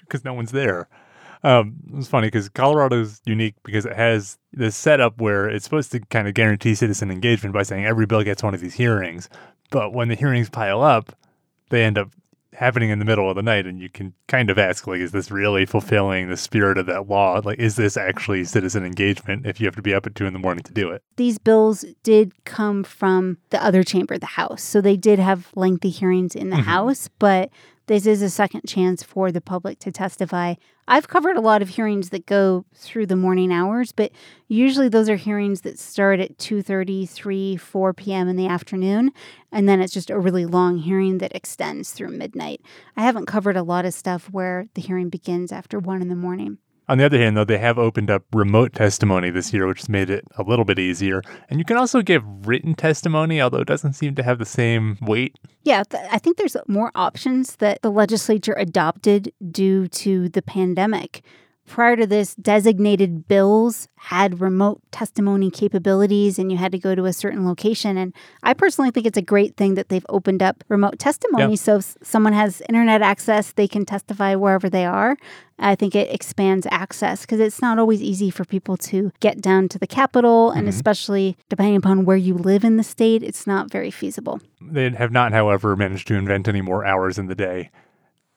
Because 0.00 0.24
no 0.24 0.32
one's 0.32 0.50
there. 0.50 0.88
Um, 1.42 1.76
it's 1.94 2.08
funny 2.08 2.26
because 2.26 2.48
Colorado's 2.48 3.20
unique 3.24 3.54
because 3.64 3.86
it 3.86 3.94
has 3.94 4.38
this 4.52 4.76
setup 4.76 5.20
where 5.20 5.48
it's 5.48 5.64
supposed 5.64 5.92
to 5.92 6.00
kind 6.00 6.26
of 6.26 6.34
guarantee 6.34 6.74
citizen 6.74 7.10
engagement 7.10 7.54
by 7.54 7.62
saying 7.62 7.86
every 7.86 8.06
bill 8.06 8.22
gets 8.22 8.42
one 8.42 8.54
of 8.54 8.60
these 8.60 8.74
hearings. 8.74 9.28
But 9.70 9.92
when 9.94 10.08
the 10.08 10.16
hearings 10.16 10.50
pile 10.50 10.82
up, 10.82 11.14
they 11.70 11.84
end 11.84 11.96
up 11.96 12.10
happening 12.60 12.90
in 12.90 12.98
the 12.98 13.06
middle 13.06 13.30
of 13.30 13.36
the 13.36 13.42
night 13.42 13.66
and 13.66 13.80
you 13.80 13.88
can 13.88 14.12
kind 14.28 14.50
of 14.50 14.58
ask 14.58 14.86
like 14.86 15.00
is 15.00 15.12
this 15.12 15.30
really 15.30 15.64
fulfilling 15.64 16.28
the 16.28 16.36
spirit 16.36 16.76
of 16.76 16.84
that 16.84 17.08
law? 17.08 17.40
Like 17.42 17.58
is 17.58 17.76
this 17.76 17.96
actually 17.96 18.44
citizen 18.44 18.84
engagement 18.84 19.46
if 19.46 19.60
you 19.60 19.66
have 19.66 19.76
to 19.76 19.82
be 19.82 19.94
up 19.94 20.06
at 20.06 20.14
two 20.14 20.26
in 20.26 20.34
the 20.34 20.38
morning 20.38 20.62
to 20.64 20.72
do 20.74 20.90
it? 20.90 21.02
These 21.16 21.38
bills 21.38 21.86
did 22.02 22.44
come 22.44 22.84
from 22.84 23.38
the 23.48 23.64
other 23.64 23.82
chamber 23.82 24.18
the 24.18 24.26
house. 24.26 24.62
So 24.62 24.82
they 24.82 24.98
did 24.98 25.18
have 25.18 25.48
lengthy 25.56 25.88
hearings 25.88 26.36
in 26.36 26.50
the 26.50 26.56
mm-hmm. 26.56 26.66
house 26.66 27.08
but 27.18 27.48
this 27.90 28.06
is 28.06 28.22
a 28.22 28.30
second 28.30 28.62
chance 28.68 29.02
for 29.02 29.32
the 29.32 29.40
public 29.40 29.80
to 29.80 29.90
testify. 29.90 30.54
I've 30.86 31.08
covered 31.08 31.36
a 31.36 31.40
lot 31.40 31.60
of 31.60 31.70
hearings 31.70 32.10
that 32.10 32.24
go 32.24 32.64
through 32.72 33.06
the 33.06 33.16
morning 33.16 33.52
hours, 33.52 33.90
but 33.90 34.12
usually 34.46 34.88
those 34.88 35.08
are 35.08 35.16
hearings 35.16 35.62
that 35.62 35.76
start 35.76 36.20
at 36.20 36.38
2:30, 36.38 37.08
3, 37.08 37.56
4 37.56 37.92
p.m. 37.94 38.28
in 38.28 38.36
the 38.36 38.46
afternoon, 38.46 39.10
and 39.50 39.68
then 39.68 39.80
it's 39.80 39.92
just 39.92 40.08
a 40.08 40.20
really 40.20 40.46
long 40.46 40.78
hearing 40.78 41.18
that 41.18 41.34
extends 41.34 41.90
through 41.90 42.10
midnight. 42.10 42.60
I 42.96 43.02
haven't 43.02 43.26
covered 43.26 43.56
a 43.56 43.64
lot 43.64 43.84
of 43.84 43.92
stuff 43.92 44.30
where 44.30 44.66
the 44.74 44.82
hearing 44.82 45.08
begins 45.08 45.50
after 45.50 45.80
1 45.80 46.00
in 46.00 46.08
the 46.08 46.14
morning. 46.14 46.58
On 46.90 46.98
the 46.98 47.04
other 47.04 47.18
hand, 47.18 47.36
though, 47.36 47.44
they 47.44 47.58
have 47.58 47.78
opened 47.78 48.10
up 48.10 48.24
remote 48.32 48.74
testimony 48.74 49.30
this 49.30 49.52
year, 49.52 49.68
which 49.68 49.78
has 49.78 49.88
made 49.88 50.10
it 50.10 50.24
a 50.36 50.42
little 50.42 50.64
bit 50.64 50.80
easier. 50.80 51.22
And 51.48 51.60
you 51.60 51.64
can 51.64 51.76
also 51.76 52.02
give 52.02 52.24
written 52.44 52.74
testimony, 52.74 53.40
although 53.40 53.60
it 53.60 53.68
doesn't 53.68 53.92
seem 53.92 54.16
to 54.16 54.24
have 54.24 54.40
the 54.40 54.44
same 54.44 54.98
weight. 55.00 55.38
Yeah, 55.62 55.84
th- 55.84 56.02
I 56.10 56.18
think 56.18 56.36
there's 56.36 56.56
more 56.66 56.90
options 56.96 57.54
that 57.56 57.80
the 57.82 57.92
legislature 57.92 58.54
adopted 58.58 59.32
due 59.52 59.86
to 59.86 60.30
the 60.30 60.42
pandemic. 60.42 61.22
Prior 61.70 61.94
to 61.94 62.04
this, 62.04 62.34
designated 62.34 63.28
bills 63.28 63.86
had 63.94 64.40
remote 64.40 64.82
testimony 64.90 65.52
capabilities 65.52 66.36
and 66.36 66.50
you 66.50 66.58
had 66.58 66.72
to 66.72 66.80
go 66.80 66.96
to 66.96 67.04
a 67.04 67.12
certain 67.12 67.46
location. 67.46 67.96
And 67.96 68.12
I 68.42 68.54
personally 68.54 68.90
think 68.90 69.06
it's 69.06 69.16
a 69.16 69.22
great 69.22 69.56
thing 69.56 69.74
that 69.74 69.88
they've 69.88 70.04
opened 70.08 70.42
up 70.42 70.64
remote 70.68 70.98
testimony. 70.98 71.52
Yep. 71.52 71.58
So 71.60 71.76
if 71.76 71.96
someone 72.02 72.32
has 72.32 72.60
internet 72.68 73.02
access, 73.02 73.52
they 73.52 73.68
can 73.68 73.86
testify 73.86 74.34
wherever 74.34 74.68
they 74.68 74.84
are. 74.84 75.16
I 75.60 75.76
think 75.76 75.94
it 75.94 76.12
expands 76.12 76.66
access 76.72 77.20
because 77.20 77.38
it's 77.38 77.62
not 77.62 77.78
always 77.78 78.02
easy 78.02 78.30
for 78.30 78.44
people 78.44 78.76
to 78.78 79.12
get 79.20 79.40
down 79.40 79.68
to 79.68 79.78
the 79.78 79.86
Capitol. 79.86 80.50
And 80.50 80.62
mm-hmm. 80.62 80.70
especially 80.70 81.36
depending 81.48 81.76
upon 81.76 82.04
where 82.04 82.16
you 82.16 82.34
live 82.34 82.64
in 82.64 82.78
the 82.78 82.82
state, 82.82 83.22
it's 83.22 83.46
not 83.46 83.70
very 83.70 83.92
feasible. 83.92 84.40
They 84.60 84.90
have 84.90 85.12
not, 85.12 85.30
however, 85.32 85.76
managed 85.76 86.08
to 86.08 86.14
invent 86.14 86.48
any 86.48 86.62
more 86.62 86.84
hours 86.84 87.16
in 87.16 87.26
the 87.26 87.36
day. 87.36 87.70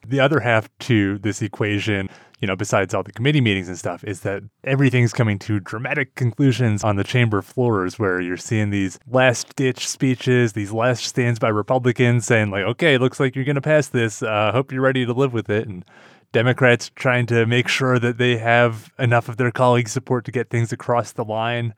The 0.05 0.19
other 0.19 0.39
half 0.41 0.69
to 0.79 1.17
this 1.19 1.41
equation 1.41 2.09
you 2.43 2.47
know, 2.47 2.57
besides 2.57 2.93
all 2.93 3.03
the 3.03 3.13
committee 3.13 3.39
meetings 3.39 3.69
and 3.69 3.77
stuff, 3.77 4.03
is 4.03 4.19
that 4.19 4.43
everything's 4.65 5.13
coming 5.13 5.39
to 5.39 5.61
dramatic 5.61 6.13
conclusions 6.15 6.83
on 6.83 6.97
the 6.97 7.03
chamber 7.05 7.41
floors 7.41 7.97
where 7.97 8.19
you're 8.19 8.35
seeing 8.35 8.69
these 8.69 8.99
last 9.07 9.55
ditch 9.55 9.87
speeches, 9.87 10.51
these 10.51 10.73
last 10.73 11.05
stands 11.05 11.39
by 11.39 11.47
Republicans 11.47 12.25
saying, 12.25 12.51
like, 12.51 12.65
okay, 12.65 12.97
looks 12.97 13.17
like 13.17 13.33
you're 13.33 13.45
going 13.45 13.55
to 13.55 13.61
pass 13.61 13.87
this. 13.87 14.21
Uh, 14.21 14.51
hope 14.51 14.73
you're 14.73 14.81
ready 14.81 15.05
to 15.05 15.13
live 15.13 15.31
with 15.31 15.49
it. 15.49 15.69
And 15.69 15.85
Democrats 16.33 16.91
trying 16.95 17.27
to 17.27 17.45
make 17.45 17.69
sure 17.69 17.97
that 17.97 18.17
they 18.17 18.35
have 18.35 18.91
enough 18.99 19.29
of 19.29 19.37
their 19.37 19.49
colleagues' 19.49 19.93
support 19.93 20.25
to 20.25 20.31
get 20.33 20.49
things 20.49 20.73
across 20.73 21.13
the 21.13 21.23
line 21.23 21.73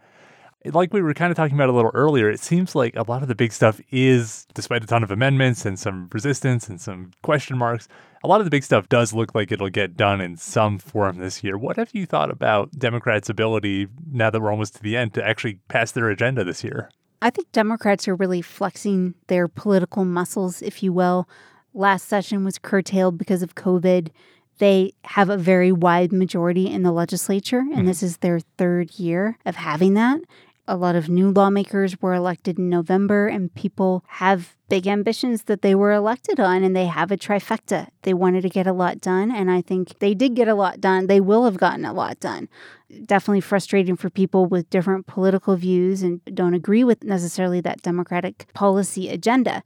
like 0.73 0.93
we 0.93 1.01
were 1.01 1.13
kind 1.13 1.31
of 1.31 1.37
talking 1.37 1.55
about 1.55 1.69
a 1.69 1.73
little 1.73 1.91
earlier, 1.93 2.29
it 2.29 2.39
seems 2.39 2.75
like 2.75 2.95
a 2.95 3.03
lot 3.03 3.21
of 3.21 3.27
the 3.27 3.35
big 3.35 3.53
stuff 3.53 3.79
is, 3.91 4.45
despite 4.53 4.83
a 4.83 4.87
ton 4.87 5.03
of 5.03 5.11
amendments 5.11 5.65
and 5.65 5.77
some 5.77 6.09
resistance 6.11 6.67
and 6.69 6.81
some 6.81 7.11
question 7.21 7.57
marks, 7.57 7.87
a 8.23 8.27
lot 8.27 8.41
of 8.41 8.45
the 8.45 8.51
big 8.51 8.63
stuff 8.63 8.89
does 8.89 9.13
look 9.13 9.35
like 9.35 9.51
it'll 9.51 9.69
get 9.69 9.95
done 9.95 10.19
in 10.21 10.35
some 10.37 10.79
form 10.79 11.19
this 11.19 11.43
year. 11.43 11.57
What 11.57 11.77
have 11.77 11.91
you 11.93 12.05
thought 12.05 12.31
about 12.31 12.71
Democrats' 12.71 13.29
ability, 13.29 13.87
now 14.11 14.29
that 14.29 14.41
we're 14.41 14.51
almost 14.51 14.75
to 14.75 14.81
the 14.83 14.97
end, 14.97 15.13
to 15.13 15.23
actually 15.23 15.59
pass 15.67 15.91
their 15.91 16.09
agenda 16.09 16.43
this 16.43 16.63
year? 16.63 16.89
I 17.21 17.29
think 17.29 17.51
Democrats 17.51 18.07
are 18.07 18.15
really 18.15 18.41
flexing 18.41 19.15
their 19.27 19.47
political 19.47 20.05
muscles, 20.05 20.61
if 20.61 20.81
you 20.83 20.91
will. 20.93 21.27
last 21.73 22.07
session 22.07 22.45
was 22.45 22.57
curtailed 22.57 23.17
because 23.17 23.43
of 23.43 23.55
COVID. 23.55 24.09
They 24.57 24.93
have 25.03 25.29
a 25.29 25.37
very 25.37 25.71
wide 25.71 26.13
majority 26.13 26.67
in 26.67 26.83
the 26.83 26.91
legislature, 26.91 27.59
and 27.59 27.81
hmm. 27.81 27.85
this 27.85 28.01
is 28.01 28.17
their 28.17 28.39
third 28.57 28.97
year 28.97 29.37
of 29.45 29.55
having 29.57 29.95
that. 29.95 30.21
A 30.67 30.75
lot 30.75 30.95
of 30.95 31.09
new 31.09 31.29
lawmakers 31.29 32.01
were 32.01 32.15
elected 32.15 32.57
in 32.57 32.69
November, 32.69 33.27
and 33.27 33.53
people 33.53 34.03
have 34.07 34.55
big 34.67 34.87
ambitions 34.87 35.43
that 35.43 35.61
they 35.61 35.75
were 35.75 35.91
elected 35.91 36.39
on, 36.39 36.63
and 36.63 36.75
they 36.75 36.87
have 36.87 37.11
a 37.11 37.17
trifecta. 37.17 37.87
They 38.01 38.15
wanted 38.15 38.41
to 38.41 38.49
get 38.49 38.65
a 38.65 38.73
lot 38.73 38.99
done, 38.99 39.29
and 39.31 39.51
I 39.51 39.61
think 39.61 39.99
they 39.99 40.15
did 40.15 40.33
get 40.35 40.47
a 40.47 40.55
lot 40.55 40.81
done. 40.81 41.05
They 41.05 41.21
will 41.21 41.45
have 41.45 41.57
gotten 41.57 41.85
a 41.85 41.93
lot 41.93 42.19
done. 42.19 42.49
Definitely 43.05 43.41
frustrating 43.41 43.95
for 43.95 44.09
people 44.09 44.47
with 44.47 44.69
different 44.71 45.05
political 45.05 45.55
views 45.55 46.01
and 46.01 46.19
don't 46.33 46.55
agree 46.55 46.83
with 46.83 47.03
necessarily 47.03 47.61
that 47.61 47.83
Democratic 47.83 48.47
policy 48.53 49.09
agenda 49.09 49.61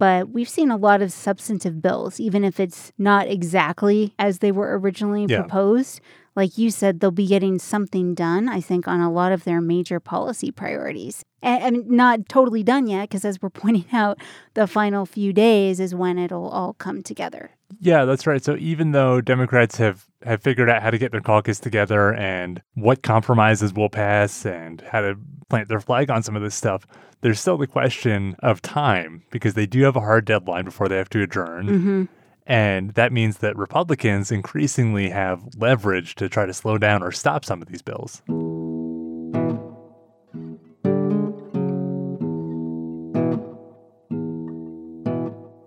but 0.00 0.30
we've 0.30 0.48
seen 0.48 0.70
a 0.70 0.78
lot 0.78 1.02
of 1.02 1.12
substantive 1.12 1.82
bills, 1.82 2.18
even 2.18 2.42
if 2.42 2.58
it's 2.58 2.90
not 2.96 3.28
exactly 3.28 4.14
as 4.18 4.38
they 4.38 4.50
were 4.50 4.78
originally 4.78 5.26
Yeah. 5.28 5.42
proposed. 5.42 6.00
Like 6.36 6.56
you 6.58 6.70
said, 6.70 7.00
they'll 7.00 7.10
be 7.10 7.26
getting 7.26 7.58
something 7.58 8.14
done, 8.14 8.48
I 8.48 8.60
think, 8.60 8.86
on 8.86 9.00
a 9.00 9.10
lot 9.10 9.32
of 9.32 9.44
their 9.44 9.60
major 9.60 10.00
policy 10.00 10.50
priorities. 10.50 11.24
And, 11.42 11.76
and 11.76 11.90
not 11.90 12.28
totally 12.28 12.62
done 12.62 12.86
yet, 12.86 13.08
because 13.08 13.24
as 13.24 13.40
we're 13.40 13.50
pointing 13.50 13.86
out, 13.92 14.18
the 14.54 14.66
final 14.66 15.06
few 15.06 15.32
days 15.32 15.80
is 15.80 15.94
when 15.94 16.18
it'll 16.18 16.48
all 16.48 16.74
come 16.74 17.02
together. 17.02 17.50
Yeah, 17.80 18.04
that's 18.04 18.26
right. 18.26 18.42
So 18.42 18.56
even 18.56 18.92
though 18.92 19.20
Democrats 19.20 19.76
have 19.76 20.06
have 20.22 20.42
figured 20.42 20.68
out 20.68 20.82
how 20.82 20.90
to 20.90 20.98
get 20.98 21.12
their 21.12 21.20
caucus 21.20 21.58
together 21.58 22.12
and 22.12 22.60
what 22.74 23.02
compromises 23.02 23.72
will 23.72 23.88
pass 23.88 24.44
and 24.44 24.82
how 24.82 25.00
to 25.00 25.16
plant 25.48 25.68
their 25.68 25.80
flag 25.80 26.10
on 26.10 26.22
some 26.22 26.36
of 26.36 26.42
this 26.42 26.54
stuff, 26.54 26.86
there's 27.22 27.40
still 27.40 27.56
the 27.56 27.66
question 27.66 28.36
of 28.40 28.60
time 28.60 29.22
because 29.30 29.54
they 29.54 29.66
do 29.66 29.82
have 29.82 29.96
a 29.96 30.00
hard 30.00 30.24
deadline 30.24 30.64
before 30.64 30.88
they 30.88 30.96
have 30.96 31.10
to 31.10 31.22
adjourn. 31.22 31.68
hmm 31.68 32.04
And 32.46 32.94
that 32.94 33.12
means 33.12 33.38
that 33.38 33.56
Republicans 33.56 34.32
increasingly 34.32 35.10
have 35.10 35.42
leverage 35.56 36.14
to 36.16 36.28
try 36.28 36.46
to 36.46 36.54
slow 36.54 36.78
down 36.78 37.02
or 37.02 37.12
stop 37.12 37.44
some 37.44 37.62
of 37.62 37.68
these 37.68 37.82
bills. 37.82 38.22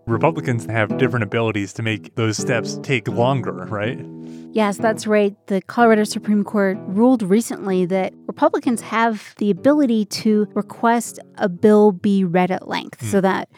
Republicans 0.06 0.66
have 0.68 0.98
different 0.98 1.24
abilities 1.24 1.74
to 1.74 1.82
make 1.82 2.16
those 2.16 2.38
steps 2.38 2.80
take 2.84 3.08
longer, 3.08 3.66
right? 3.66 4.00
Yes, 4.54 4.78
that's 4.78 5.08
right. 5.08 5.36
The 5.48 5.62
Colorado 5.64 6.04
Supreme 6.04 6.44
Court 6.44 6.78
ruled 6.86 7.24
recently 7.24 7.88
that 7.88 8.14
Republicans 8.28 8.82
have 8.82 9.34
the 9.40 9.50
ability 9.50 10.06
to 10.06 10.48
request 10.54 11.20
a 11.40 11.50
bill 11.50 11.92
be 11.92 12.24
read 12.24 12.52
at 12.52 12.68
length. 12.68 13.02
Hmm. 13.02 13.08
So 13.08 13.22
that 13.22 13.50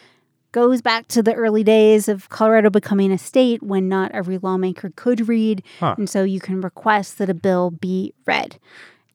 goes 0.55 0.81
back 0.81 1.05
to 1.09 1.21
the 1.21 1.33
early 1.33 1.65
days 1.65 2.07
of 2.07 2.29
Colorado 2.29 2.69
becoming 2.69 3.11
a 3.11 3.17
state 3.17 3.61
when 3.61 3.89
not 3.89 4.09
every 4.13 4.37
lawmaker 4.37 4.89
could 4.95 5.27
read. 5.27 5.61
Huh. 5.81 5.95
And 5.97 6.09
so 6.09 6.23
you 6.23 6.39
can 6.39 6.61
request 6.61 7.17
that 7.17 7.29
a 7.29 7.33
bill 7.33 7.71
be 7.71 8.13
read. 8.25 8.57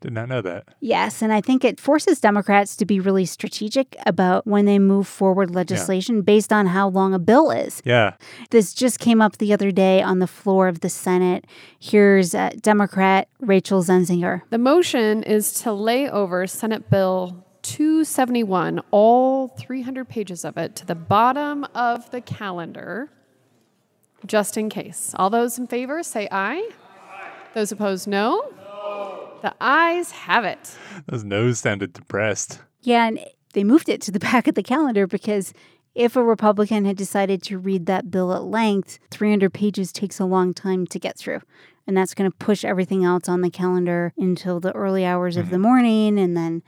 Did 0.02 0.12
not 0.12 0.28
know 0.28 0.42
that. 0.42 0.68
Yes, 0.80 1.22
and 1.22 1.32
I 1.32 1.40
think 1.40 1.64
it 1.64 1.80
forces 1.80 2.20
Democrats 2.20 2.76
to 2.76 2.84
be 2.84 3.00
really 3.00 3.24
strategic 3.24 3.96
about 4.04 4.46
when 4.46 4.66
they 4.66 4.78
move 4.78 5.06
forward 5.06 5.54
legislation 5.54 6.20
based 6.20 6.52
on 6.52 6.66
how 6.66 6.88
long 6.88 7.14
a 7.14 7.18
bill 7.18 7.50
is. 7.50 7.80
Yeah. 7.86 8.16
This 8.50 8.74
just 8.74 8.98
came 8.98 9.22
up 9.22 9.38
the 9.38 9.54
other 9.54 9.70
day 9.70 10.02
on 10.02 10.18
the 10.18 10.26
floor 10.26 10.68
of 10.68 10.80
the 10.80 10.90
Senate. 10.90 11.46
Here's 11.78 12.34
uh, 12.34 12.50
Democrat 12.60 13.28
Rachel 13.40 13.82
Zenzinger. 13.82 14.42
The 14.50 14.58
motion 14.58 15.22
is 15.22 15.52
to 15.62 15.72
lay 15.72 16.08
over 16.08 16.46
Senate 16.46 16.90
Bill 16.90 17.46
271, 17.62 18.80
all 18.90 19.48
300 19.48 20.08
pages 20.08 20.44
of 20.44 20.56
it, 20.56 20.76
to 20.76 20.86
the 20.86 20.94
bottom 20.94 21.64
of 21.74 22.10
the 22.10 22.20
calendar, 22.20 23.10
just 24.26 24.56
in 24.56 24.68
case. 24.68 25.14
All 25.16 25.30
those 25.30 25.58
in 25.58 25.66
favor 25.66 26.02
say 26.02 26.28
aye. 26.30 26.70
Those 27.54 27.72
opposed, 27.72 28.06
no. 28.06 28.54
The 29.42 29.54
ayes 29.60 30.10
have 30.10 30.44
it. 30.44 30.76
Those 31.06 31.24
no's 31.24 31.58
sounded 31.58 31.92
depressed. 31.92 32.60
Yeah, 32.82 33.06
and 33.06 33.20
they 33.54 33.64
moved 33.64 33.88
it 33.88 34.00
to 34.02 34.10
the 34.10 34.18
back 34.30 34.46
of 34.46 34.54
the 34.54 34.62
calendar 34.62 35.06
because 35.06 35.52
if 35.94 36.14
a 36.14 36.22
Republican 36.22 36.84
had 36.84 36.96
decided 36.96 37.42
to 37.44 37.58
read 37.58 37.86
that 37.86 38.10
bill 38.10 38.32
at 38.32 38.44
length, 38.44 38.98
300 39.10 39.52
pages 39.52 39.92
takes 39.92 40.20
a 40.20 40.24
long 40.24 40.54
time 40.54 40.86
to 40.88 40.98
get 40.98 41.18
through. 41.18 41.40
And 41.86 41.96
that's 41.96 42.14
going 42.14 42.30
to 42.30 42.36
push 42.36 42.64
everything 42.64 43.04
else 43.04 43.28
on 43.28 43.40
the 43.40 43.50
calendar 43.50 44.12
until 44.16 44.60
the 44.60 44.72
early 44.72 45.04
hours 45.04 45.36
of 45.36 45.50
the 45.50 45.56
mm-hmm. 45.56 45.62
morning. 45.62 46.18
And 46.18 46.36
then 46.36 46.62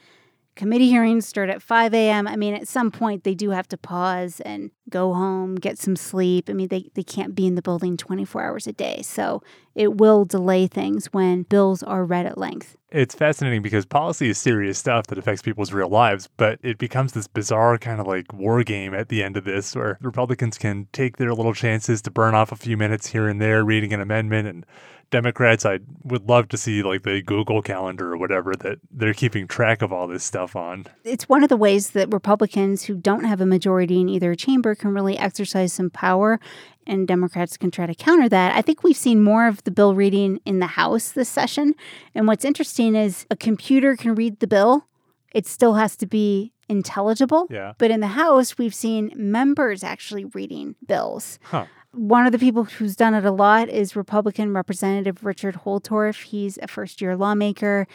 committee 0.54 0.88
hearings 0.88 1.26
start 1.26 1.50
at 1.50 1.62
5 1.62 1.94
a.m. 1.94 2.26
I 2.28 2.36
mean, 2.36 2.54
at 2.54 2.68
some 2.68 2.90
point, 2.90 3.24
they 3.24 3.34
do 3.34 3.50
have 3.50 3.68
to 3.68 3.76
pause 3.76 4.40
and 4.40 4.70
go 4.90 5.14
home, 5.14 5.56
get 5.56 5.78
some 5.78 5.96
sleep. 5.96 6.50
I 6.50 6.52
mean, 6.52 6.68
they, 6.68 6.90
they 6.94 7.02
can't 7.02 7.34
be 7.34 7.46
in 7.46 7.54
the 7.54 7.62
building 7.62 7.96
24 7.96 8.42
hours 8.42 8.66
a 8.66 8.72
day. 8.72 9.02
So 9.02 9.42
it 9.74 9.96
will 9.96 10.24
delay 10.24 10.66
things 10.66 11.06
when 11.06 11.42
bills 11.42 11.82
are 11.82 12.04
read 12.04 12.26
at 12.26 12.38
length. 12.38 12.76
It's 12.90 13.14
fascinating 13.14 13.62
because 13.62 13.86
policy 13.86 14.28
is 14.28 14.38
serious 14.38 14.78
stuff 14.78 15.06
that 15.06 15.16
affects 15.16 15.40
people's 15.40 15.72
real 15.72 15.88
lives, 15.88 16.28
but 16.36 16.58
it 16.62 16.76
becomes 16.76 17.12
this 17.12 17.26
bizarre 17.26 17.78
kind 17.78 18.00
of 18.00 18.06
like 18.06 18.32
war 18.34 18.62
game 18.62 18.92
at 18.92 19.08
the 19.08 19.22
end 19.22 19.36
of 19.36 19.44
this 19.44 19.74
where 19.74 19.98
Republicans 20.02 20.58
can 20.58 20.88
take 20.92 21.16
their 21.16 21.32
little 21.32 21.54
chances 21.54 22.02
to 22.02 22.10
burn 22.10 22.34
off 22.34 22.52
a 22.52 22.56
few 22.56 22.76
minutes 22.76 23.06
here 23.06 23.28
and 23.28 23.40
there 23.40 23.64
reading 23.64 23.94
an 23.94 24.00
amendment 24.00 24.48
and 24.48 24.66
Democrats, 25.12 25.64
I 25.64 25.78
would 26.02 26.28
love 26.28 26.48
to 26.48 26.56
see 26.56 26.82
like 26.82 27.02
the 27.02 27.22
Google 27.22 27.62
calendar 27.62 28.14
or 28.14 28.16
whatever 28.16 28.54
that 28.56 28.78
they're 28.90 29.14
keeping 29.14 29.46
track 29.46 29.82
of 29.82 29.92
all 29.92 30.08
this 30.08 30.24
stuff 30.24 30.56
on. 30.56 30.86
it's 31.04 31.28
one 31.28 31.44
of 31.44 31.50
the 31.50 31.56
ways 31.56 31.90
that 31.90 32.12
Republicans 32.12 32.84
who 32.84 32.96
don't 32.96 33.24
have 33.24 33.40
a 33.40 33.46
majority 33.46 34.00
in 34.00 34.08
either 34.08 34.34
chamber 34.34 34.71
can 34.74 34.94
really 34.94 35.18
exercise 35.18 35.72
some 35.72 35.90
power, 35.90 36.40
and 36.86 37.06
Democrats 37.06 37.56
can 37.56 37.70
try 37.70 37.86
to 37.86 37.94
counter 37.94 38.28
that. 38.28 38.54
I 38.54 38.62
think 38.62 38.82
we've 38.82 38.96
seen 38.96 39.22
more 39.22 39.46
of 39.46 39.62
the 39.64 39.70
bill 39.70 39.94
reading 39.94 40.40
in 40.44 40.58
the 40.58 40.66
House 40.66 41.12
this 41.12 41.28
session. 41.28 41.74
And 42.14 42.26
what's 42.26 42.44
interesting 42.44 42.94
is 42.94 43.26
a 43.30 43.36
computer 43.36 43.96
can 43.96 44.14
read 44.14 44.40
the 44.40 44.46
bill, 44.46 44.86
it 45.32 45.46
still 45.46 45.74
has 45.74 45.96
to 45.96 46.06
be 46.06 46.52
intelligible. 46.68 47.46
Yeah. 47.50 47.72
But 47.78 47.90
in 47.90 48.00
the 48.00 48.08
House, 48.08 48.58
we've 48.58 48.74
seen 48.74 49.12
members 49.14 49.82
actually 49.82 50.24
reading 50.26 50.76
bills. 50.86 51.38
Huh. 51.44 51.66
One 51.92 52.24
of 52.24 52.32
the 52.32 52.38
people 52.38 52.64
who's 52.64 52.96
done 52.96 53.14
it 53.14 53.24
a 53.24 53.30
lot 53.30 53.68
is 53.68 53.94
Republican 53.94 54.54
Representative 54.54 55.24
Richard 55.24 55.60
Holtorf. 55.64 56.24
He's 56.24 56.58
a 56.62 56.66
first 56.66 57.00
year 57.00 57.16
lawmaker. 57.16 57.86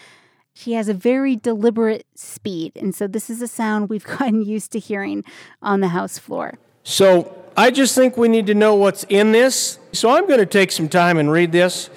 He 0.54 0.74
has 0.74 0.88
a 0.88 0.94
very 0.94 1.36
deliberate 1.36 2.06
speed. 2.16 2.74
And 2.76 2.94
so 2.94 3.08
this 3.08 3.30
is 3.30 3.42
a 3.42 3.48
sound 3.48 3.90
we've 3.90 4.06
gotten 4.18 4.44
used 4.44 4.72
to 4.74 4.80
hearing 4.80 5.24
on 5.62 5.80
the 5.80 5.90
House 5.90 6.20
floor. 6.20 6.60
So 6.90 7.36
I 7.58 7.70
just 7.70 7.96
think 7.96 8.16
we 8.16 8.30
need 8.30 8.48
to 8.48 8.54
know 8.54 8.74
what's 8.76 9.04
in 9.10 9.34
this. 9.34 9.78
So 9.92 10.10
I'm 10.10 10.26
going 10.26 10.40
to 10.40 10.46
take 10.46 10.72
some 10.72 10.88
time 10.88 11.18
and 11.18 11.30
read 11.30 11.52
this. 11.52 11.90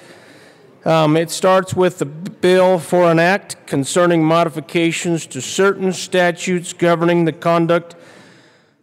Um, 0.83 1.15
it 1.15 1.31
starts 1.31 1.73
with 1.73 1.99
the 1.99 2.05
bill 2.05 2.77
for 2.77 3.09
an 3.09 3.17
act 3.17 3.55
concerning 3.67 4.21
modifications 4.21 5.25
to 5.27 5.41
certain 5.41 5.93
statutes 5.93 6.73
governing 6.73 7.23
the 7.23 7.31
conduct 7.31 7.95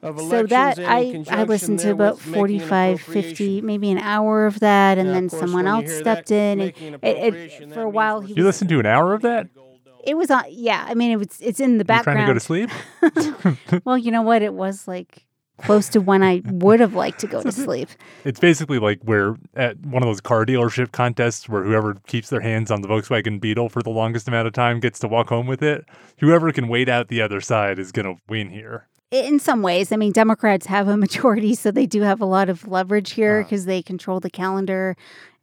of 0.01 0.17
elections. 0.19 0.31
So 0.31 0.47
that 0.47 0.79
I, 0.79 1.25
I 1.29 1.43
listened 1.45 1.81
to 1.81 1.91
about 1.91 2.19
therewith 2.21 2.35
45, 2.37 3.01
50, 3.03 3.61
maybe 3.61 3.91
an 3.91 3.99
hour 3.99 4.47
of 4.47 4.61
that. 4.61 4.97
And 4.97 5.09
Now, 5.09 5.15
then 5.15 5.29
course, 5.29 5.43
someone 5.43 5.67
else 5.67 5.93
stepped 5.93 6.29
that, 6.29 6.35
in. 6.35 6.61
And 6.61 6.73
it, 7.03 7.35
it, 7.35 7.75
for 7.75 7.83
a 7.83 7.89
while, 7.91 8.23
he 8.23 8.33
You 8.33 8.45
was, 8.45 8.55
listened 8.55 8.71
to 8.71 8.81
an 8.81 8.87
hour 8.87 9.13
of 9.13 9.21
that? 9.23 9.49
it 10.05 10.17
was 10.17 10.31
on, 10.31 10.45
yeah, 10.49 10.87
I 10.89 10.95
mean, 10.95 11.11
it 11.11 11.17
was, 11.17 11.39
it's 11.39 11.61
in 11.61 11.73
the 11.77 11.83
You 11.83 11.85
background. 11.85 12.17
trying 12.17 12.27
to 12.29 12.31
go 12.31 13.13
to 13.13 13.53
sleep? 13.61 13.83
Well, 13.85 13.99
you 13.99 14.11
know 14.11 14.23
what? 14.23 14.41
It 14.41 14.55
was 14.55 14.89
like 14.89 15.27
close 15.59 15.89
to 15.91 16.01
when 16.01 16.23
I 16.23 16.43
would 16.47 16.81
have 16.81 16.95
liked 16.95 17.19
to 17.21 17.27
go 17.27 17.43
to 17.43 17.53
sleep. 17.53 17.89
It's 18.25 18.41
basically 18.41 18.79
like 18.79 19.01
where 19.03 19.37
at 19.55 19.79
one 19.87 20.03
of 20.03 20.09
those 20.09 20.21
car 20.21 20.45
dealership 20.47 20.93
contests 20.93 21.49
where 21.49 21.63
whoever 21.63 21.95
keeps 22.07 22.31
their 22.31 22.41
hands 22.41 22.71
on 22.71 22.81
the 22.83 22.89
Volkswagen 22.89 23.41
Beetle 23.41 23.69
for 23.69 23.83
the 23.83 23.91
longest 23.91 24.29
amount 24.29 24.47
of 24.47 24.53
time 24.55 24.81
gets 24.81 24.99
to 25.01 25.09
walk 25.09 25.29
home 25.29 25.47
with 25.47 25.63
it. 25.63 25.85
Whoever 26.21 26.51
can 26.53 26.69
wait 26.69 26.89
out 26.89 27.09
the 27.09 27.21
other 27.23 27.41
side 27.41 27.79
is 27.79 27.93
going 27.93 28.07
to 28.07 28.21
win 28.29 28.51
here. 28.51 28.87
in 29.11 29.39
some 29.41 29.63
ways, 29.63 29.91
I 29.93 29.97
mean, 29.97 30.13
Democrats 30.13 30.67
have 30.67 30.87
a 30.89 30.97
majority, 30.97 31.55
so 31.55 31.71
they 31.71 31.87
do 31.87 32.03
have 32.03 32.21
a 32.21 32.27
lot 32.27 32.49
of 32.49 32.67
leverage 32.69 33.13
here 33.13 33.41
Uh-huh. 33.41 33.45
because 33.45 33.65
they 33.65 33.83
control 33.83 34.21
the 34.21 34.31
calendar. 34.31 34.97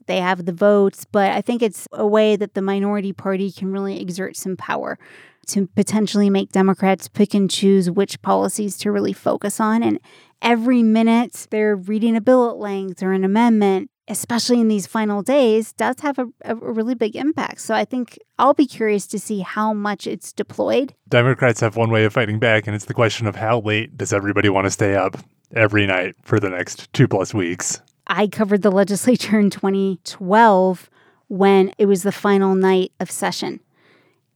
They 0.08 0.20
have 0.20 0.46
the 0.46 0.54
votes, 0.54 1.04
but 1.12 1.32
I 1.32 1.42
think 1.42 1.64
it's 1.64 1.88
a 1.92 2.06
way 2.06 2.36
that 2.36 2.54
the 2.54 2.62
minority 2.62 3.12
party 3.12 3.52
can 3.52 3.72
really 3.72 4.00
exert 4.00 4.38
some 4.38 4.56
power 4.56 5.00
to 5.48 5.68
potentially 5.68 6.30
make 6.30 6.52
Democrats 6.52 7.08
pick 7.08 7.34
and 7.34 7.50
choose 7.50 7.90
which 7.90 8.22
policies 8.22 8.78
to 8.80 8.92
really 8.92 9.14
focus 9.14 9.60
on. 9.60 9.84
And 9.84 10.00
every 10.42 10.84
minute 10.84 11.48
they're 11.50 11.76
reading 11.76 12.16
a 12.16 12.22
bill 12.22 12.50
at 12.50 12.58
length 12.58 13.02
or 13.02 13.12
an 13.12 13.24
amendment, 13.24 13.90
especially 14.08 14.60
in 14.60 14.68
these 14.68 14.88
final 14.88 15.22
days, 15.22 15.74
does 15.74 16.00
have 16.02 16.20
a, 16.20 16.28
a 16.44 16.56
really 16.56 16.96
big 16.96 17.16
impact. 17.16 17.62
So 17.62 17.74
I 17.74 17.86
think 17.86 18.18
I'll 18.38 18.54
be 18.54 18.68
curious 18.68 19.08
to 19.08 19.20
see 19.20 19.40
how 19.40 19.74
much 19.74 20.08
it's 20.08 20.34
deployed 20.34 20.94
Democrats 21.10 21.62
have 21.62 21.76
one 21.76 21.92
way 21.92 22.06
of 22.06 22.14
fighting 22.14 22.40
back, 22.40 22.68
and 22.68 22.76
it's 22.76 22.86
the 22.86 22.94
question 22.94 23.28
of 23.28 23.36
how 23.36 23.62
late 23.62 23.98
does 23.98 24.12
everybody 24.12 24.50
want 24.50 24.66
to 24.66 24.72
stay 24.72 24.96
up 24.96 25.18
every 25.56 25.86
night 25.86 26.16
for 26.24 26.40
the 26.40 26.50
next 26.50 26.92
two 26.94 27.08
plus 27.08 27.34
weeks. 27.34 27.82
I 28.08 28.28
covered 28.28 28.62
the 28.62 28.72
legislature 28.72 29.40
in 29.40 29.50
2012 29.50 30.90
when 31.28 31.74
it 31.78 31.86
was 31.88 32.04
the 32.04 32.12
final 32.12 32.56
night 32.56 32.92
of 33.00 33.10
session. 33.10 33.60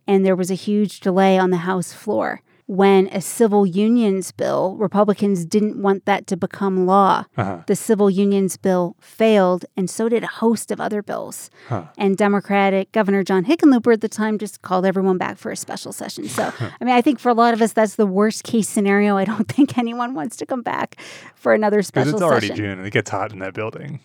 And 0.10 0.26
there 0.26 0.36
was 0.36 0.50
a 0.52 0.56
huge 0.68 1.00
delay 1.08 1.38
on 1.38 1.50
the 1.52 1.64
House 1.70 1.94
floor. 1.94 2.42
when 2.84 3.08
a 3.08 3.20
civil 3.20 3.66
unions 3.66 4.32
bill, 4.32 4.76
Republicans 4.78 5.44
didn't 5.44 5.82
want 5.82 6.06
that 6.06 6.28
to 6.28 6.38
become 6.38 6.86
law. 6.86 7.26
Uh-huh. 7.36 7.58
The 7.66 7.76
civil 7.76 8.10
unions 8.12 8.58
bill 8.58 8.96
failed, 9.02 9.66
and 9.76 9.90
so 9.90 10.08
did 10.08 10.24
a 10.24 10.28
host 10.44 10.70
of 10.70 10.80
other 10.80 11.02
bills. 11.02 11.50
And 11.98 12.16
Democratic 12.16 12.92
Governor 12.92 13.24
John 13.24 13.44
Hickenlooper 13.46 13.92
at 13.94 14.02
the 14.02 14.08
time 14.22 14.38
just 14.38 14.62
called 14.62 14.86
everyone 14.86 15.18
back 15.18 15.36
for 15.40 15.50
a 15.52 15.56
special 15.58 15.92
session. 15.92 16.30
So, 16.30 16.44
I 16.80 16.84
mean, 16.86 16.94
I 16.94 17.02
think 17.02 17.18
for 17.20 17.30
a 17.30 17.34
lot 17.44 17.56
of 17.56 17.62
us, 17.66 17.74
that's 17.74 17.96
the 17.96 18.06
worst 18.06 18.44
case 18.44 18.70
scenario. 18.70 19.18
I 19.18 19.26
don't 19.26 19.48
think 19.56 19.76
anyone 19.80 20.14
wants 20.14 20.36
to 20.38 20.46
come 20.46 20.62
back 20.62 20.90
for 21.34 21.56
another 21.56 21.78
Because 21.78 21.88
special 21.88 22.14
it's 22.14 22.22
already 22.22 22.48
session. 22.50 22.64
June 22.66 22.78
and 22.78 22.86
it 22.86 22.94
gets 22.94 23.10
hot 23.10 23.34
in 23.34 23.40
that 23.40 23.56
building. 23.56 24.00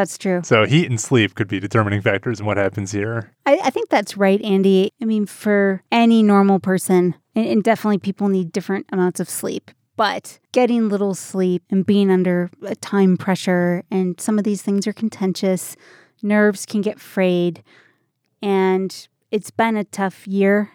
That's 0.00 0.16
true. 0.16 0.40
So 0.42 0.64
heat 0.64 0.88
and 0.88 0.98
sleep 0.98 1.34
could 1.34 1.46
be 1.46 1.60
determining 1.60 2.00
factors 2.00 2.40
in 2.40 2.46
what 2.46 2.56
happens 2.56 2.90
here. 2.90 3.32
I, 3.44 3.60
I 3.64 3.68
think 3.68 3.90
that's 3.90 4.16
right, 4.16 4.40
Andy. 4.40 4.94
I 5.02 5.04
mean, 5.04 5.26
for 5.26 5.82
any 5.92 6.22
normal 6.22 6.58
person, 6.58 7.16
and, 7.34 7.46
and 7.46 7.62
definitely 7.62 7.98
people 7.98 8.28
need 8.30 8.50
different 8.50 8.86
amounts 8.90 9.20
of 9.20 9.28
sleep, 9.28 9.70
but 9.96 10.38
getting 10.52 10.88
little 10.88 11.14
sleep 11.14 11.64
and 11.68 11.84
being 11.84 12.10
under 12.10 12.48
a 12.62 12.74
time 12.76 13.18
pressure, 13.18 13.84
and 13.90 14.18
some 14.18 14.38
of 14.38 14.44
these 14.44 14.62
things 14.62 14.86
are 14.86 14.94
contentious, 14.94 15.76
nerves 16.22 16.64
can 16.64 16.80
get 16.80 16.98
frayed, 16.98 17.62
and 18.40 19.06
it's 19.30 19.50
been 19.50 19.76
a 19.76 19.84
tough 19.84 20.26
year, 20.26 20.70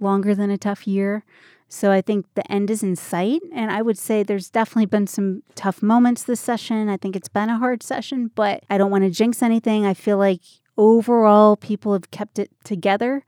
longer 0.00 0.34
than 0.34 0.50
a 0.50 0.58
tough 0.58 0.86
year. 0.86 1.24
So 1.68 1.90
I 1.90 2.00
think 2.00 2.26
the 2.34 2.50
end 2.50 2.70
is 2.70 2.82
in 2.82 2.96
sight. 2.96 3.42
And 3.52 3.70
I 3.70 3.82
would 3.82 3.98
say 3.98 4.22
there's 4.22 4.50
definitely 4.50 4.86
been 4.86 5.06
some 5.06 5.42
tough 5.54 5.82
moments 5.82 6.22
this 6.22 6.40
session. 6.40 6.88
I 6.88 6.96
think 6.96 7.16
it's 7.16 7.28
been 7.28 7.50
a 7.50 7.58
hard 7.58 7.82
session, 7.82 8.30
but 8.34 8.64
I 8.70 8.78
don't 8.78 8.90
want 8.90 9.04
to 9.04 9.10
jinx 9.10 9.42
anything. 9.42 9.84
I 9.84 9.94
feel 9.94 10.18
like 10.18 10.40
overall 10.76 11.56
people 11.56 11.92
have 11.92 12.10
kept 12.10 12.38
it 12.38 12.50
together 12.64 13.24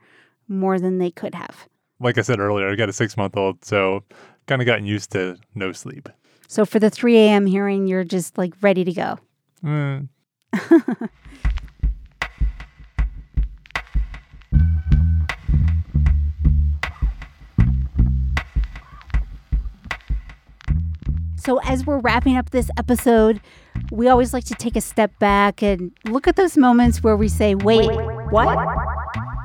more 0.47 0.79
than 0.79 0.97
they 0.97 1.11
could 1.11 1.35
have. 1.35 1.67
Like 1.99 2.17
I 2.17 2.21
said 2.21 2.39
earlier, 2.39 2.69
I 2.69 2.75
got 2.75 2.89
a 2.89 2.93
six 2.93 3.17
month 3.17 3.35
old, 3.35 3.65
so 3.65 4.03
kind 4.47 4.61
of 4.61 4.65
gotten 4.65 4.85
used 4.85 5.11
to 5.11 5.37
no 5.53 5.71
sleep. 5.71 6.07
So 6.47 6.65
for 6.65 6.79
the 6.79 6.89
3 6.89 7.15
a.m. 7.17 7.45
hearing, 7.45 7.87
you're 7.87 8.03
just 8.03 8.37
like 8.37 8.53
ready 8.61 8.83
to 8.83 8.93
go. 8.93 9.19
Mm, 9.63 10.07
So, 21.49 21.59
as 21.61 21.83
we're 21.83 21.97
wrapping 21.97 22.37
up 22.37 22.51
this 22.51 22.69
episode, 22.77 23.41
we 23.91 24.07
always 24.07 24.35
like 24.35 24.43
to 24.43 24.53
take 24.53 24.75
a 24.75 24.81
step 24.81 25.17
back 25.17 25.63
and 25.63 25.91
look 26.05 26.27
at 26.27 26.35
those 26.35 26.55
moments 26.55 27.01
where 27.01 27.17
we 27.17 27.27
say, 27.27 27.55
wait, 27.55 27.87
what? 28.29 28.55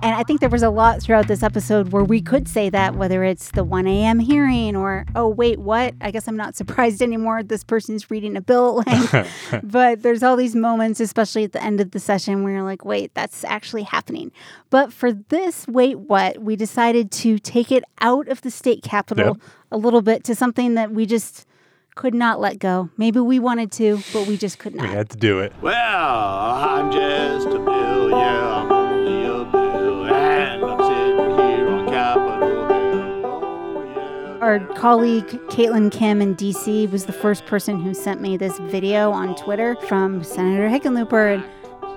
And 0.02 0.14
I 0.14 0.22
think 0.22 0.40
there 0.40 0.50
was 0.50 0.62
a 0.62 0.68
lot 0.68 1.00
throughout 1.00 1.28
this 1.28 1.42
episode 1.42 1.92
where 1.92 2.04
we 2.04 2.20
could 2.20 2.46
say 2.46 2.68
that, 2.68 2.94
whether 2.94 3.24
it's 3.24 3.52
the 3.52 3.64
1 3.64 3.86
a.m. 3.86 4.18
hearing 4.18 4.76
or, 4.76 5.06
oh, 5.14 5.28
wait, 5.28 5.60
what? 5.60 5.94
I 6.02 6.10
guess 6.10 6.28
I'm 6.28 6.36
not 6.36 6.54
surprised 6.56 7.00
anymore. 7.00 7.42
This 7.42 7.64
person's 7.64 8.10
reading 8.10 8.36
a 8.36 8.42
bill 8.42 8.82
at 8.86 9.14
length. 9.14 9.62
but 9.62 10.02
there's 10.02 10.22
all 10.22 10.36
these 10.36 10.54
moments, 10.54 11.00
especially 11.00 11.44
at 11.44 11.52
the 11.52 11.64
end 11.64 11.80
of 11.80 11.92
the 11.92 12.00
session, 12.00 12.44
where 12.44 12.52
you're 12.52 12.64
like, 12.64 12.84
wait, 12.84 13.14
that's 13.14 13.44
actually 13.44 13.84
happening. 13.84 14.30
But 14.68 14.92
for 14.92 15.10
this, 15.10 15.66
wait, 15.66 16.00
what? 16.00 16.42
We 16.42 16.54
decided 16.54 17.10
to 17.12 17.38
take 17.38 17.72
it 17.72 17.82
out 18.02 18.28
of 18.28 18.42
the 18.42 18.50
state 18.50 18.82
capitol 18.82 19.24
Yep. 19.24 19.36
a 19.72 19.78
little 19.78 20.02
bit 20.02 20.22
to 20.24 20.34
something 20.34 20.74
that 20.74 20.90
we 20.90 21.06
just 21.06 21.46
could 21.94 22.14
not 22.14 22.40
let 22.40 22.58
go. 22.58 22.90
Maybe 22.96 23.20
we 23.20 23.38
wanted 23.38 23.70
to, 23.72 24.00
but 24.12 24.26
we 24.26 24.36
just 24.36 24.58
could 24.58 24.74
not. 24.74 24.88
we 24.88 24.94
had 24.94 25.10
to 25.10 25.16
do 25.16 25.38
it. 25.38 25.52
Well, 25.60 25.74
I'm 25.74 26.90
just 26.90 27.46
a 27.46 27.58
bill, 27.58 28.10
yeah, 28.10 28.56
I'm 28.56 28.72
only 28.72 29.24
a 29.24 29.44
bill, 29.44 30.06
and 30.06 30.64
I'm 30.64 30.78
sitting 30.80 31.38
here 31.38 31.68
on 31.68 31.86
Capitol 31.88 32.68
Hill. 32.68 33.24
Oh, 33.24 33.82
yeah. 33.94 34.44
Our 34.44 34.58
colleague 34.74 35.26
Caitlin 35.48 35.92
Kim 35.92 36.20
in 36.20 36.34
DC 36.34 36.90
was 36.90 37.06
the 37.06 37.12
first 37.12 37.46
person 37.46 37.80
who 37.80 37.94
sent 37.94 38.20
me 38.20 38.36
this 38.36 38.58
video 38.58 39.12
on 39.12 39.36
Twitter 39.36 39.76
from 39.86 40.24
Senator 40.24 40.68
Hickenlooper, 40.68 41.34
and 41.34 41.44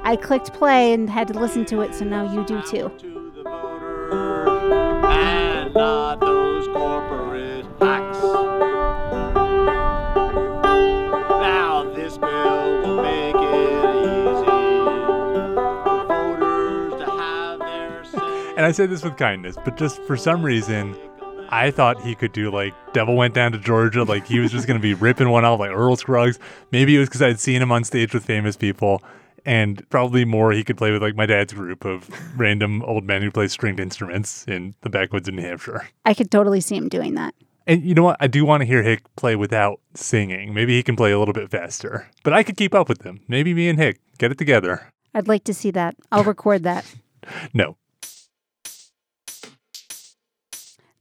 I 0.04 0.16
clicked 0.16 0.54
play 0.54 0.94
and 0.94 1.10
had 1.10 1.28
to 1.30 1.34
listen 1.34 1.66
to 1.66 1.82
it, 1.82 1.96
so 1.96 2.06
now 2.06 2.32
you 2.32 2.46
do 2.46 2.62
too. 2.62 2.92
I 18.68 18.72
say 18.72 18.86
this 18.86 19.02
with 19.02 19.16
kindness, 19.16 19.56
but 19.64 19.78
just 19.78 20.02
for 20.02 20.18
some 20.18 20.44
reason, 20.44 20.94
I 21.48 21.72
thought 21.72 22.02
he 22.02 22.16
could 22.16 22.34
do 22.34 22.52
like 22.52 22.74
Devil 22.92 23.16
Went 23.16 23.34
Down 23.34 23.54
to 23.54 23.58
Georgia, 23.58 24.04
like 24.04 24.28
he 24.28 24.40
was 24.40 24.52
just 24.52 24.68
going 24.68 24.78
to 24.78 24.82
be 24.82 24.94
ripping 24.94 25.30
one 25.30 25.46
off 25.46 25.62
like 25.62 25.72
Earl 25.72 25.96
Scruggs. 25.96 26.38
Maybe 26.74 26.94
it 26.94 27.00
was 27.00 27.08
because 27.08 27.22
I'd 27.22 27.40
seen 27.40 27.62
him 27.62 27.72
on 27.72 27.86
stage 27.86 28.14
with 28.14 28.26
famous 28.26 28.58
people, 28.58 29.02
and 29.46 29.90
probably 29.90 30.26
more 30.26 30.52
he 30.52 30.66
could 30.66 30.76
play 30.76 30.92
with 30.92 31.02
like 31.02 31.16
my 31.16 31.26
dad's 31.26 31.54
group 31.54 31.86
of 31.86 32.10
random 32.38 32.84
old 32.84 33.06
men 33.06 33.22
who 33.22 33.32
play 33.32 33.48
stringed 33.48 33.80
instruments 33.80 34.44
in 34.50 34.76
the 34.82 34.90
backwoods 34.90 35.30
of 35.30 35.36
New 35.36 35.44
Hampshire. 35.44 35.88
I 36.04 36.14
could 36.14 36.30
totally 36.30 36.60
see 36.60 36.76
him 36.76 36.90
doing 36.90 37.14
that. 37.14 37.36
And 37.68 37.86
you 37.86 37.96
know 37.96 38.04
what? 38.04 38.18
I 38.20 38.28
do 38.28 38.44
want 38.44 38.60
to 38.64 38.66
hear 38.66 38.84
Hick 38.84 39.04
play 39.16 39.38
without 39.38 39.80
singing. 39.94 40.54
Maybe 40.54 40.76
he 40.76 40.84
can 40.84 40.98
play 40.98 41.14
a 41.14 41.20
little 41.20 41.34
bit 41.34 41.50
faster, 41.50 42.10
but 42.22 42.34
I 42.34 42.44
could 42.44 42.58
keep 42.58 42.76
up 42.76 42.90
with 42.90 43.04
him. 43.04 43.22
Maybe 43.30 43.54
me 43.54 43.70
and 43.70 43.80
Hick 43.80 44.02
get 44.18 44.30
it 44.30 44.38
together. 44.38 44.92
I'd 45.14 45.30
like 45.30 45.46
to 45.46 45.54
see 45.54 45.72
that. 45.72 45.96
I'll 46.12 46.26
record 46.26 46.64
that. 46.64 46.84
No, 47.54 47.76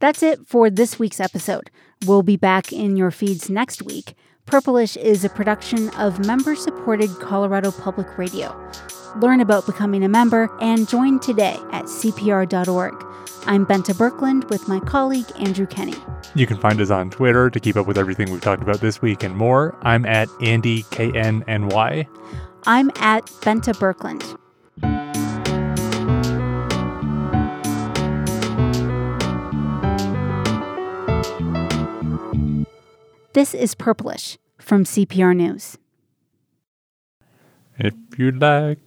That's 0.06 0.22
it 0.22 0.46
for 0.46 0.70
this 0.70 1.00
week's 1.00 1.18
episode. 1.18 1.68
We'll 2.06 2.22
be 2.22 2.36
back 2.36 2.72
in 2.72 2.96
your 2.96 3.10
feeds 3.10 3.50
next 3.50 3.82
week. 3.82 4.14
Purplish 4.46 4.96
is 4.96 5.24
a 5.24 5.28
production 5.28 5.88
of 5.96 6.24
member 6.24 6.54
supported 6.54 7.10
Colorado 7.18 7.72
Public 7.72 8.16
Radio. 8.16 8.54
Learn 9.16 9.40
about 9.40 9.66
becoming 9.66 10.04
a 10.04 10.08
member 10.08 10.48
and 10.60 10.88
join 10.88 11.18
today 11.18 11.58
at 11.72 11.86
CPR.org. 11.86 12.94
I'm 13.46 13.66
Bente 13.66 13.94
Birkeland 13.94 14.48
with 14.48 14.68
my 14.68 14.78
colleague 14.78 15.26
Andrew 15.40 15.66
Kenney. 15.66 15.96
You 16.36 16.46
can 16.46 16.58
find 16.58 16.80
us 16.80 16.90
on 16.90 17.10
Twitter 17.10 17.50
to 17.50 17.58
keep 17.58 17.74
up 17.74 17.88
with 17.88 17.98
everything 17.98 18.30
we've 18.30 18.40
talked 18.40 18.62
about 18.62 18.80
this 18.80 19.02
week 19.02 19.24
and 19.24 19.36
more. 19.36 19.76
I'm 19.82 20.06
at 20.06 20.28
Andy 20.40 20.84
KNNY. 20.84 22.06
I'm 22.64 22.90
at 23.00 23.26
Bente 23.26 23.74
Birkeland. 23.74 24.38
This 33.36 33.52
is 33.52 33.74
Purplish 33.74 34.38
from 34.56 34.84
CPR 34.84 35.36
News. 35.36 35.76
If 37.76 37.92
you'd 38.16 38.40
like 38.40 38.78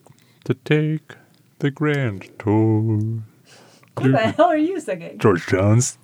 to 0.45 0.55
take 0.55 1.13
the 1.59 1.69
grand 1.69 2.31
tour. 2.39 3.21
What 3.93 4.11
the 4.11 4.17
hell 4.17 4.47
are 4.47 4.57
you 4.57 4.79
singing? 4.79 5.19
George 5.19 5.45
Jones. 5.45 5.98